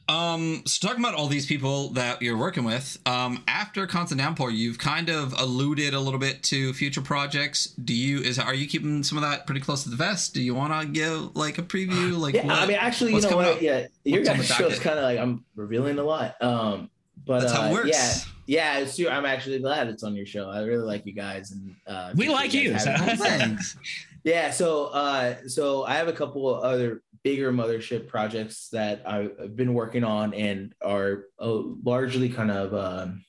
[0.09, 4.51] Um, so talking about all these people that you're working with, um, after Constant Downpour,
[4.51, 7.67] you've kind of alluded a little bit to future projects.
[7.67, 10.35] Do you is are you keeping some of that pretty close to the vest?
[10.35, 12.13] Do you want to give like a preview?
[12.23, 13.47] Like, yeah, what- I mean, actually, you know what?
[13.47, 13.63] up?
[13.63, 16.41] Yeah, your What's guys' show is kind of like I'm revealing a lot.
[16.43, 16.91] Um,
[17.25, 17.89] but that's how uh, it works.
[17.89, 18.15] yeah,
[18.47, 19.09] yeah, it's true.
[19.09, 20.51] I'm actually glad it's on your show.
[20.51, 23.77] I really like you guys, and uh, We like you, guys so- Thanks.
[24.25, 29.55] Yeah, so uh, so I have a couple of other bigger mothership projects that I've
[29.55, 33.25] been working on and are uh, largely kind of um,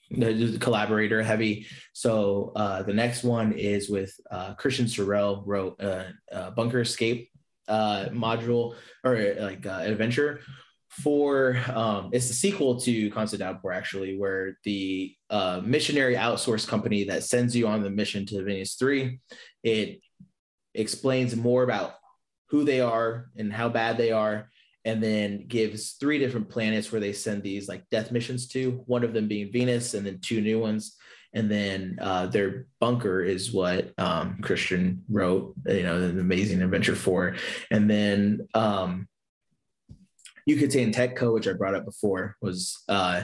[0.60, 1.68] collaborator heavy.
[1.94, 7.30] So uh, the next one is with uh, Christian Sorrell wrote a, a Bunker Escape
[7.68, 10.42] uh, module or like uh, adventure
[11.02, 17.06] for um, it's the sequel to Constant Downpour actually, where the uh, missionary outsource company
[17.06, 19.20] that sends you on the mission to Venus Three,
[19.64, 20.02] it
[20.76, 21.96] explains more about
[22.54, 24.48] who they are and how bad they are
[24.86, 29.04] and then gives three different planets where they send these like death missions to one
[29.04, 30.96] of them being venus and then two new ones.
[31.34, 36.96] And then uh, their bunker is what um, christian wrote you know an amazing adventure
[36.96, 37.36] for
[37.72, 39.08] and then um,
[40.46, 43.24] Yucatan Tech Co, which I brought up before, was uh,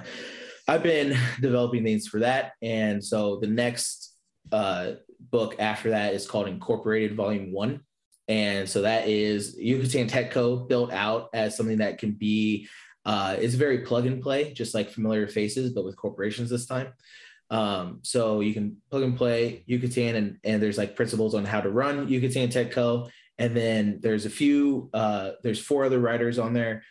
[0.68, 4.16] I've been developing things for that, and so the next
[4.52, 7.82] uh, book after that is called Incorporated Volume One,
[8.30, 12.70] and so that is Yucatan Tech Co built out as something that can be
[13.06, 16.94] uh, it's very plug and play, just like familiar faces, but with corporations this time.
[17.50, 21.60] Um, so you can plug and play Yucatan, and and there's like principles on how
[21.60, 23.10] to run Yucatan Tech Co.
[23.40, 26.84] And then there's a few, uh, there's four other writers on there.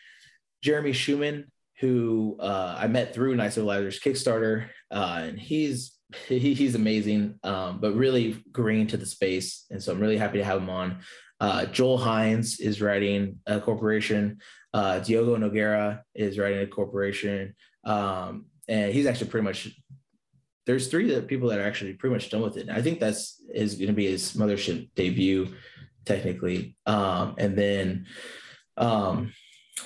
[0.63, 5.93] Jeremy Schumann, who uh, I met through of Lazarus Kickstarter, uh, and he's
[6.27, 10.39] he, he's amazing, um, but really green to the space, and so I'm really happy
[10.39, 10.99] to have him on.
[11.41, 14.39] Uh, Joel Hines is writing a corporation.
[14.75, 19.69] Uh, Diogo Nogueira is writing a corporation, um, and he's actually pretty much.
[20.67, 22.69] There's three that people that are actually pretty much done with it.
[22.69, 25.55] And I think that's is going to be his mothership debut
[26.05, 26.77] technically.
[26.87, 28.07] Um, and then
[28.77, 29.33] um,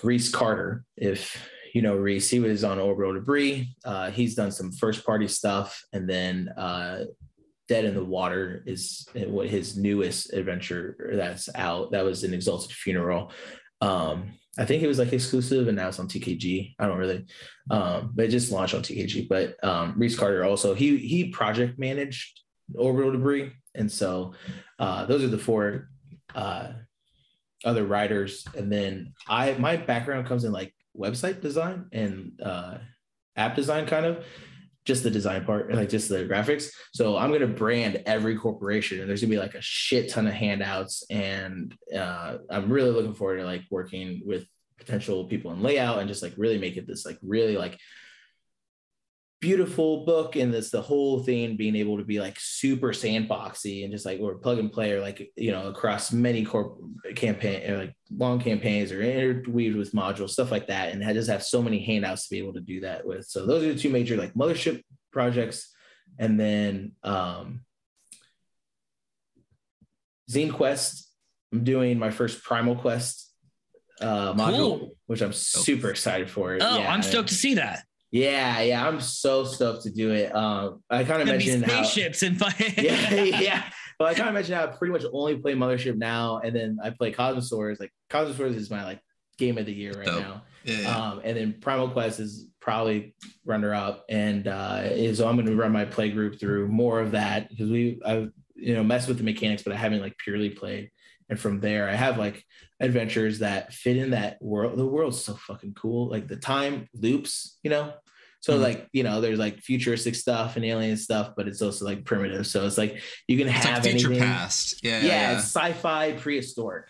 [0.03, 3.75] Reese Carter, if you know Reese, he was on Orbital Debris.
[3.85, 7.05] Uh, he's done some first party stuff, and then uh,
[7.69, 11.93] Dead in the Water is what his newest adventure that's out.
[11.93, 13.33] That was an Exalted Funeral.
[13.81, 16.75] Um, I think it was like exclusive, and now it's on TKG.
[16.79, 17.25] I don't really,
[17.71, 19.29] um, but it just launched on TKG.
[19.29, 22.41] But um, Reese Carter also he he project managed
[22.75, 24.35] Orbital Debris, and so
[24.79, 25.89] uh, those are the four
[26.35, 26.73] uh,
[27.65, 28.47] other writers.
[28.57, 32.79] And then I my background comes in like website design and uh,
[33.37, 34.25] app design, kind of
[34.85, 36.71] just the design part, like just the graphics.
[36.93, 40.35] So I'm gonna brand every corporation, and there's gonna be like a shit ton of
[40.35, 44.47] handouts, and uh, I'm really looking forward to like working with
[44.79, 47.79] potential people in layout and just like really make it this like really like
[49.43, 53.93] beautiful book and this the whole thing being able to be like super sandboxy and
[53.93, 56.79] just like or plug and play or like you know across many corp
[57.17, 61.29] campaign or like long campaigns or interweaved with modules stuff like that and I just
[61.29, 63.27] have so many handouts to be able to do that with.
[63.27, 64.81] So those are the two major like mothership
[65.11, 65.75] projects.
[66.21, 67.65] And then um
[70.31, 71.11] zine quest
[71.53, 73.29] i'm doing my first primal quest
[74.01, 74.97] uh module cool.
[75.07, 76.59] which i'm super excited for.
[76.61, 77.83] Oh yeah, i'm stoked to see that
[78.13, 80.37] yeah, yeah, I'm so stoked to do it.
[80.37, 82.53] Um, I kind of mentioned spaceships how, and fire.
[82.77, 83.65] yeah, yeah.
[83.99, 86.79] Well, I kind of mentioned how I pretty much only play Mothership now, and then
[86.85, 87.81] I play Cosmosaurs.
[87.81, 89.01] Like Cosmosaurs is my like
[89.39, 90.21] game of the year right Dope.
[90.21, 90.43] now.
[90.65, 90.97] Yeah, yeah.
[90.97, 93.15] Um, and then Primal Quest is probably
[93.47, 97.13] runner up, and uh, so I'm going to run my play group through more of
[97.13, 100.51] that because we I you know messed with the mechanics, but I haven't like purely
[100.51, 100.91] played.
[101.29, 102.45] And from there, I have like
[102.81, 104.77] adventures that fit in that world.
[104.77, 106.09] The world's so fucking cool.
[106.09, 107.93] Like the time loops, you know,
[108.43, 108.63] so mm-hmm.
[108.63, 112.47] like you know, there's like futuristic stuff and alien stuff, but it's also like primitive.
[112.47, 114.29] So it's like you can it's have like future anything.
[114.29, 114.85] past.
[114.85, 115.39] Yeah, yeah, yeah, yeah.
[115.39, 116.89] sci-fi prehistoric.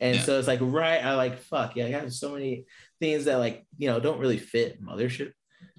[0.00, 0.22] And yeah.
[0.22, 2.64] so it's like right, I like fuck yeah, I have so many
[3.00, 5.32] things that like you know don't really fit mothership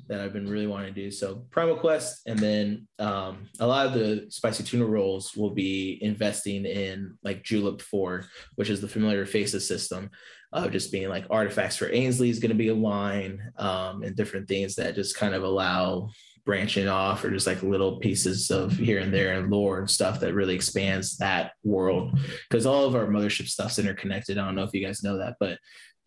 [0.10, 1.12] that I've been really wanting to do.
[1.12, 5.99] So Primal Quest, and then um, a lot of the spicy tuna rolls will be
[6.01, 10.10] investing in like Julep Four, which is the familiar faces system
[10.51, 14.16] of just being like artifacts for Ainsley is going to be a line um, and
[14.16, 16.10] different things that just kind of allow
[16.43, 20.20] branching off or just like little pieces of here and there and lore and stuff
[20.20, 22.18] that really expands that world
[22.49, 24.39] because all of our mothership stuff's interconnected.
[24.39, 25.60] I don't know if you guys know that, but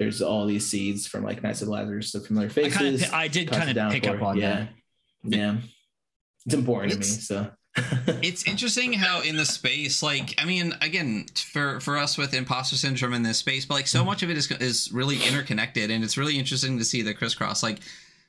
[0.03, 2.77] there's all these seeds from like Knights of Lazarus to familiar faces.
[2.77, 4.55] I, kinda, I did kind of pick up on yeah.
[4.55, 4.69] that.
[5.25, 5.57] Yeah.
[6.45, 7.45] It's important it's, to me.
[7.45, 7.51] So
[8.23, 12.77] it's interesting how in the space, like, I mean, again, for for us with imposter
[12.77, 14.07] syndrome in this space, but like so mm.
[14.07, 17.63] much of it is is really interconnected, and it's really interesting to see the crisscross.
[17.63, 17.79] Like,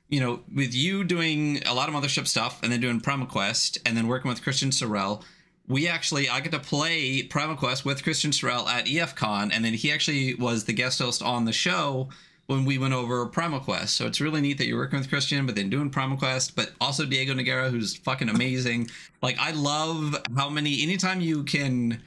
[0.07, 3.80] you know, with you doing a lot of mothership stuff, and then doing Primal Quest,
[3.86, 5.24] and then working with Christian Sorrell,
[5.68, 9.74] we actually I get to play Primal Quest with Christian Sorrell at EFCon, and then
[9.74, 12.09] he actually was the guest host on the show
[12.47, 13.95] when we went over Primal Quest.
[13.95, 16.72] So it's really neat that you're working with Christian, but then doing Primal Quest, but
[16.82, 18.89] also Diego Nogueira, who's fucking amazing.
[19.22, 22.01] like I love how many anytime you can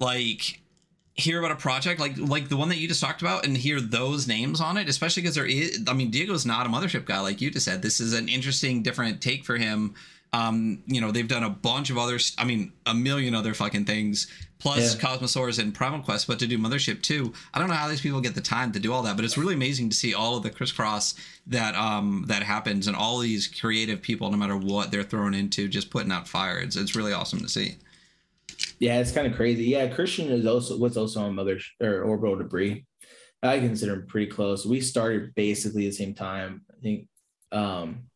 [0.00, 0.60] like
[1.14, 3.80] hear about a project like like the one that you just talked about and hear
[3.80, 7.20] those names on it, especially because there is I mean Diego's not a mothership guy
[7.20, 7.80] like you just said.
[7.80, 9.94] This is an interesting different take for him
[10.36, 12.34] um, you know, they've done a bunch of others.
[12.38, 14.26] I mean, a million other fucking things,
[14.58, 15.00] plus yeah.
[15.00, 17.32] Cosmosaurs and Primal Quest, but to do Mothership too.
[17.54, 19.38] I don't know how these people get the time to do all that, but it's
[19.38, 21.14] really amazing to see all of the crisscross
[21.46, 25.68] that um that happens and all these creative people, no matter what they're thrown into,
[25.68, 26.58] just putting out fire.
[26.58, 27.76] It's it's really awesome to see.
[28.78, 29.64] Yeah, it's kind of crazy.
[29.64, 32.84] Yeah, Christian is also what's also on Mother or Orbital Debris.
[33.42, 34.66] I consider him pretty close.
[34.66, 37.08] We started basically the same time, I think.
[37.52, 38.08] Um,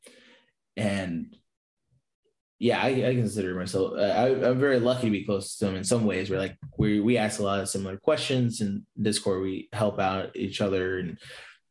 [0.76, 1.36] and
[2.61, 3.94] yeah, I, I consider myself.
[3.96, 6.28] Uh, I, am very lucky to be close to them in some ways.
[6.28, 9.42] Where like we we ask a lot of similar questions in Discord.
[9.42, 11.16] We help out each other in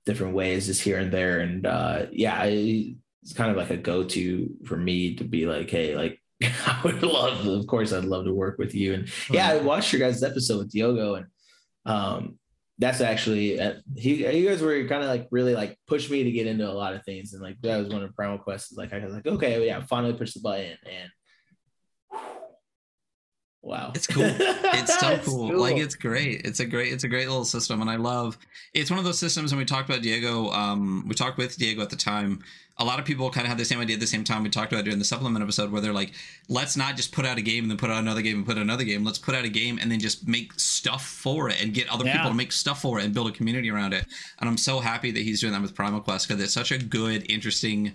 [0.08, 1.42] different ways, just here and there.
[1.42, 5.70] And uh, yeah, it's kind of like a go to for me to be like,
[5.70, 8.96] hey, like I would love, of course, I'd love to work with you.
[8.96, 11.28] And yeah, I watched your guys' episode with Diogo, and
[11.86, 12.40] um,
[12.80, 16.32] that's actually uh, he you guys were kind of like really like pushed me to
[16.32, 18.76] get into a lot of things and like that was one of the primal quests
[18.76, 21.12] like i was like okay yeah finally push the button and
[23.62, 25.50] wow it's cool it's so it's cool.
[25.50, 25.60] cool.
[25.60, 28.38] like it's great it's a great it's a great little system and i love
[28.74, 31.82] it's one of those systems and we talked about diego um we talked with diego
[31.82, 32.42] at the time
[32.80, 34.42] a lot of people kind of have the same idea at the same time.
[34.42, 36.14] We talked about it during the supplement episode where they're like,
[36.48, 38.58] let's not just put out a game and then put out another game and put
[38.58, 39.04] out another game.
[39.04, 42.06] Let's put out a game and then just make stuff for it and get other
[42.06, 42.14] yeah.
[42.14, 44.06] people to make stuff for it and build a community around it.
[44.40, 46.78] And I'm so happy that he's doing that with Primal Quest because it's such a
[46.78, 47.94] good, interesting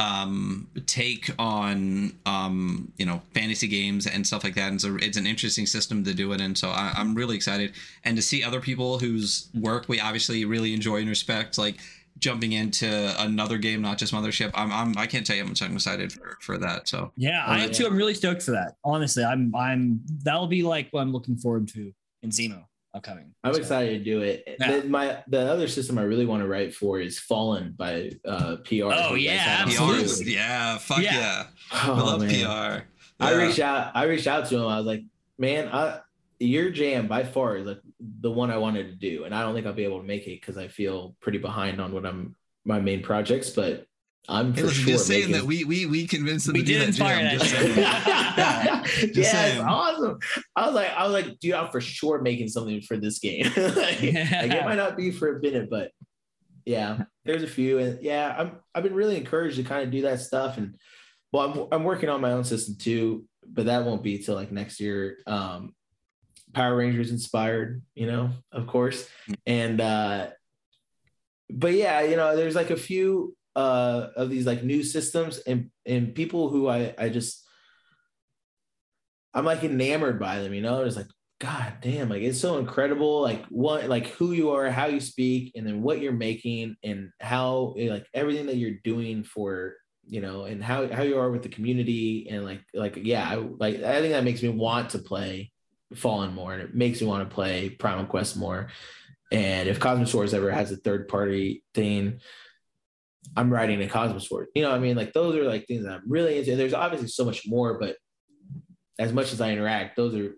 [0.00, 4.70] um, take on um, you know fantasy games and stuff like that.
[4.70, 6.56] And so it's an interesting system to do it in.
[6.56, 10.72] So I, I'm really excited, and to see other people whose work we obviously really
[10.72, 11.76] enjoy and respect, like
[12.18, 14.50] jumping into another game, not just Mothership.
[14.54, 16.88] I'm, I'm I can't tell you how much I'm excited for for that.
[16.88, 17.86] So yeah, I am too.
[17.86, 18.74] I'm really stoked for that.
[18.84, 21.92] Honestly, I'm I'm that'll be like what I'm looking forward to
[22.22, 23.32] in Zemo upcoming.
[23.44, 23.60] I'm so.
[23.60, 24.44] excited to do it.
[24.46, 24.80] Yeah.
[24.80, 28.56] The, my the other system I really want to write for is Fallen by uh,
[28.64, 28.92] PR.
[28.92, 30.34] Oh yeah, absolutely.
[30.34, 31.14] Yeah, fuck yeah.
[31.14, 31.46] yeah.
[31.72, 32.30] Oh, I love man.
[32.30, 32.34] PR.
[32.34, 32.80] Yeah.
[33.20, 33.92] I reached out.
[33.94, 34.66] I reached out to him.
[34.66, 35.04] I was like,
[35.38, 36.00] man, I,
[36.38, 39.54] your jam by far is like the one I wanted to do, and I don't
[39.54, 42.34] think I'll be able to make it because I feel pretty behind on what I'm
[42.64, 43.86] my main projects, but
[44.28, 45.36] I'm hey, listen, sure just saying making...
[45.40, 47.38] that we we we convinced them we to do that jam.
[47.38, 47.76] Just saying.
[47.78, 50.18] yeah, yeah it's awesome.
[50.54, 53.44] I was like, I was like, dude, I'm for sure making something for this game.
[53.44, 53.54] like,
[54.02, 54.40] yeah.
[54.42, 55.90] like, it might not be for a minute, but
[56.64, 60.02] yeah, there's a few, and yeah, I'm I've been really encouraged to kind of do
[60.02, 60.76] that stuff, and
[61.32, 64.52] well, I'm I'm working on my own system too, but that won't be till like
[64.52, 65.18] next year.
[65.26, 65.74] Um,
[66.52, 69.08] Power Rangers inspired, you know, of course,
[69.46, 70.28] and uh,
[71.48, 75.70] but yeah, you know, there's like a few uh, of these like new systems and
[75.86, 77.44] and people who I I just
[79.34, 80.82] I'm like enamored by them, you know.
[80.84, 81.08] It's like
[81.40, 85.52] God damn, like it's so incredible, like what like who you are, how you speak,
[85.54, 89.76] and then what you're making, and how like everything that you're doing for
[90.06, 93.36] you know, and how how you are with the community, and like like yeah, I,
[93.36, 95.52] like I think that makes me want to play
[95.94, 98.68] Fallen more, and it makes me want to play Primal Quest more.
[99.32, 102.20] And if Cosmos Wars ever has a third party thing,
[103.36, 104.48] I'm writing a Cosmos Wars.
[104.54, 106.56] You know, I mean, like those are like things that I'm really into.
[106.56, 107.96] There's obviously so much more, but
[108.98, 110.34] as much as I interact, those are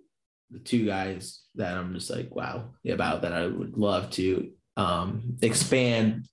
[0.51, 5.37] the two guys that I'm just like, wow, about that I would love to um,
[5.43, 6.27] expand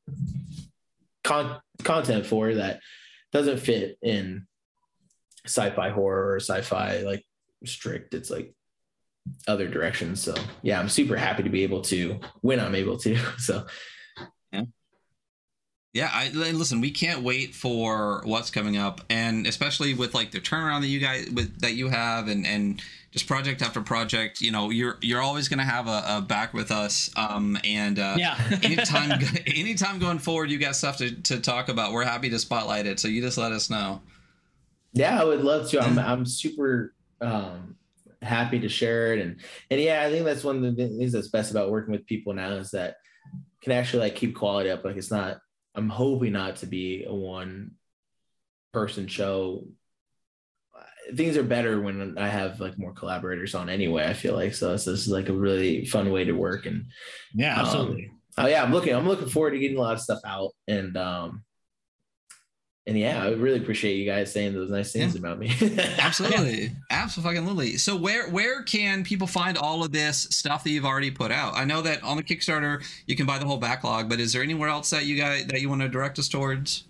[1.24, 2.82] con- content for that
[3.32, 4.48] doesn't fit in
[5.46, 7.24] sci-fi horror or sci-fi like
[7.66, 8.14] strict.
[8.14, 8.54] It's like
[9.48, 10.22] other directions.
[10.22, 13.18] So yeah, I'm super happy to be able to when I'm able to.
[13.38, 13.66] So
[14.52, 14.64] yeah,
[15.94, 16.10] yeah.
[16.12, 16.82] I listen.
[16.82, 21.00] We can't wait for what's coming up, and especially with like the turnaround that you
[21.00, 24.42] guys with that you have, and and just project after project.
[24.42, 27.10] You know, you're you're always gonna have a, a back with us.
[27.16, 31.92] Um, and uh, yeah, anytime anytime going forward, you got stuff to to talk about.
[31.92, 33.00] We're happy to spotlight it.
[33.00, 34.02] So you just let us know.
[34.94, 35.82] Yeah, I would love to.
[35.82, 37.76] I'm I'm super um
[38.22, 41.30] happy to share it, and and yeah, I think that's one of the things that's
[41.30, 42.96] best about working with people now is that
[43.62, 44.84] can actually like keep quality up.
[44.84, 45.38] Like it's not
[45.76, 47.72] I'm hoping not to be a one
[48.74, 49.66] person show.
[51.16, 54.06] Things are better when I have like more collaborators on anyway.
[54.06, 54.78] I feel like so.
[54.78, 56.86] so This is like a really fun way to work and
[57.34, 58.12] yeah, absolutely.
[58.38, 58.94] Um, oh yeah, I'm looking.
[58.94, 61.44] I'm looking forward to getting a lot of stuff out and um
[62.90, 65.20] and yeah, I really appreciate you guys saying those nice things yeah.
[65.20, 65.52] about me.
[66.00, 67.78] Absolutely, absolutely.
[67.78, 71.54] So where where can people find all of this stuff that you've already put out?
[71.56, 74.42] I know that on the Kickstarter you can buy the whole backlog, but is there
[74.42, 76.86] anywhere else that you guys that you want to direct us towards?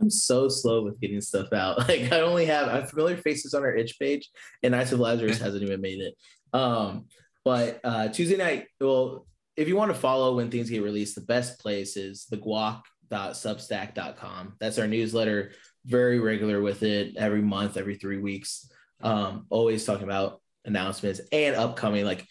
[0.00, 1.78] I'm so slow with getting stuff out.
[1.88, 4.30] Like I only have I familiar faces on our itch page,
[4.62, 6.14] and Knights of Lazarus hasn't even made it.
[6.52, 7.06] Um,
[7.44, 9.26] but uh, Tuesday night, well,
[9.56, 12.82] if you want to follow when things get released, the best place is the Guac
[13.12, 14.54] substack.com.
[14.60, 15.52] That's our newsletter.
[15.84, 18.70] Very regular with it every month, every three weeks.
[19.02, 22.04] Um, always talking about announcements and upcoming.
[22.04, 22.26] Like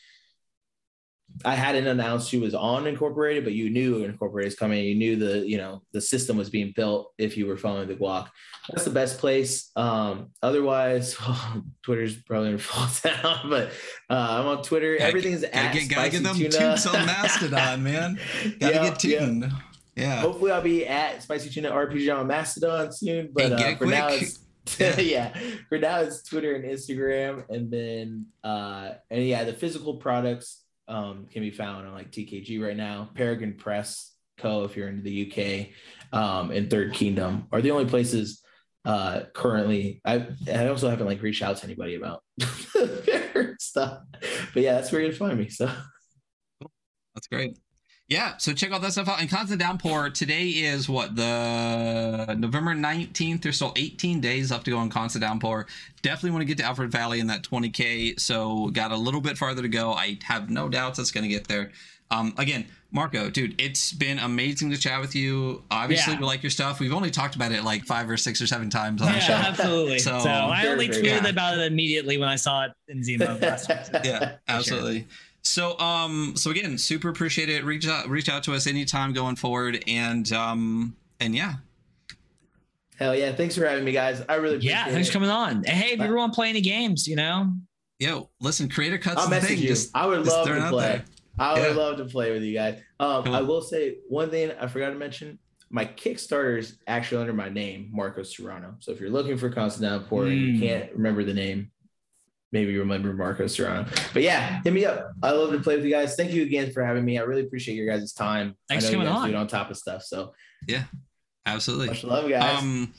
[1.43, 4.83] I hadn't announced she was on Incorporated, but you knew Incorporated is coming.
[4.83, 7.95] You knew the you know the system was being built if you were following the
[7.95, 8.27] Guac.
[8.69, 9.71] That's the best place.
[9.75, 13.69] Um, otherwise, oh, Twitter's probably gonna fall down, but
[14.09, 14.97] uh, I'm on Twitter.
[14.97, 16.77] Everything's gotta at gotta get them tuna.
[16.93, 18.19] on Mastodon, man.
[18.59, 19.43] Gotta get tuned.
[19.43, 19.70] Yeah.
[19.97, 23.29] Hopefully, I'll be at Spicy Tuna RPG on Mastodon soon.
[23.33, 23.89] But uh, for quick.
[23.89, 24.39] now, it's
[24.79, 24.99] yeah.
[24.99, 25.37] yeah.
[25.69, 31.27] For now, it's Twitter and Instagram, and then uh, and yeah, the physical products um
[31.31, 33.09] can be found on like TKG right now.
[33.13, 34.63] Peregrine Press Co.
[34.63, 38.41] If you're into the UK, um, and Third Kingdom are the only places
[38.83, 42.23] uh currently i i also haven't like reached out to anybody about
[43.59, 43.99] stuff
[44.53, 45.69] but yeah that's where you can find me so
[47.13, 47.59] that's great
[48.11, 49.21] yeah, so check all that stuff out.
[49.21, 54.71] And Constant Downpour, today is what, the November 19th or so, 18 days left to
[54.71, 55.65] go on Constant Downpour.
[56.01, 59.37] Definitely want to get to Alfred Valley in that 20K, so got a little bit
[59.37, 59.93] farther to go.
[59.93, 61.71] I have no doubts it's going to get there.
[62.11, 65.63] Um, again, Marco, dude, it's been amazing to chat with you.
[65.71, 66.19] Obviously, yeah.
[66.19, 66.81] we like your stuff.
[66.81, 69.21] We've only talked about it like five or six or seven times on yeah, the
[69.21, 69.33] show.
[69.33, 69.99] Absolutely.
[69.99, 71.27] So, so I only tweeted yeah.
[71.29, 73.39] about it immediately when I saw it in Zemo.
[74.03, 74.99] yeah, absolutely.
[74.99, 75.07] Sure.
[75.43, 77.63] So um so again, super appreciate it.
[77.63, 81.55] Reach out reach out to us anytime going forward and um and yeah.
[82.97, 83.31] Hell yeah!
[83.31, 84.21] Thanks for having me, guys.
[84.29, 84.85] I really yeah.
[84.85, 85.11] Thanks it.
[85.11, 85.63] for coming on.
[85.63, 87.51] Hey, if you ever want to play any games, you know.
[87.97, 89.21] Yo, listen, creator cuts.
[89.21, 89.57] I'll message thing.
[89.59, 89.67] you.
[89.69, 91.01] Just, I would love to play.
[91.39, 91.75] I would yeah.
[91.75, 92.79] love to play with you guys.
[92.99, 93.35] Um, cool.
[93.35, 95.39] I will say one thing I forgot to mention.
[95.71, 98.75] My Kickstarter is actually under my name, Marcos Serrano.
[98.79, 100.31] So if you're looking for Constant Downpour mm.
[100.31, 101.71] and you can't remember the name,
[102.51, 103.85] maybe remember Marcos Serrano.
[104.13, 105.11] But yeah, hit me up.
[105.23, 106.15] I love to play with you guys.
[106.15, 107.17] Thank you again for having me.
[107.17, 108.55] I really appreciate your guys' time.
[108.67, 109.41] Thanks I know for coming you guys on.
[109.41, 110.03] on top of stuff.
[110.03, 110.33] So
[110.67, 110.83] yeah,
[111.45, 111.87] absolutely.
[111.87, 112.61] Much love, guys.
[112.61, 112.93] Um,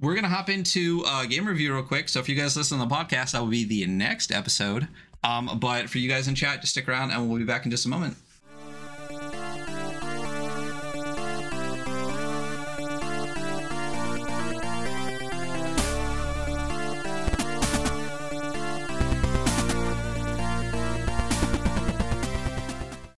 [0.00, 2.08] we're gonna hop into uh, game review real quick.
[2.08, 4.88] So if you guys listen to the podcast, that will be the next episode.
[5.24, 7.70] Um, but for you guys in chat, just stick around, and we'll be back in
[7.70, 8.16] just a moment.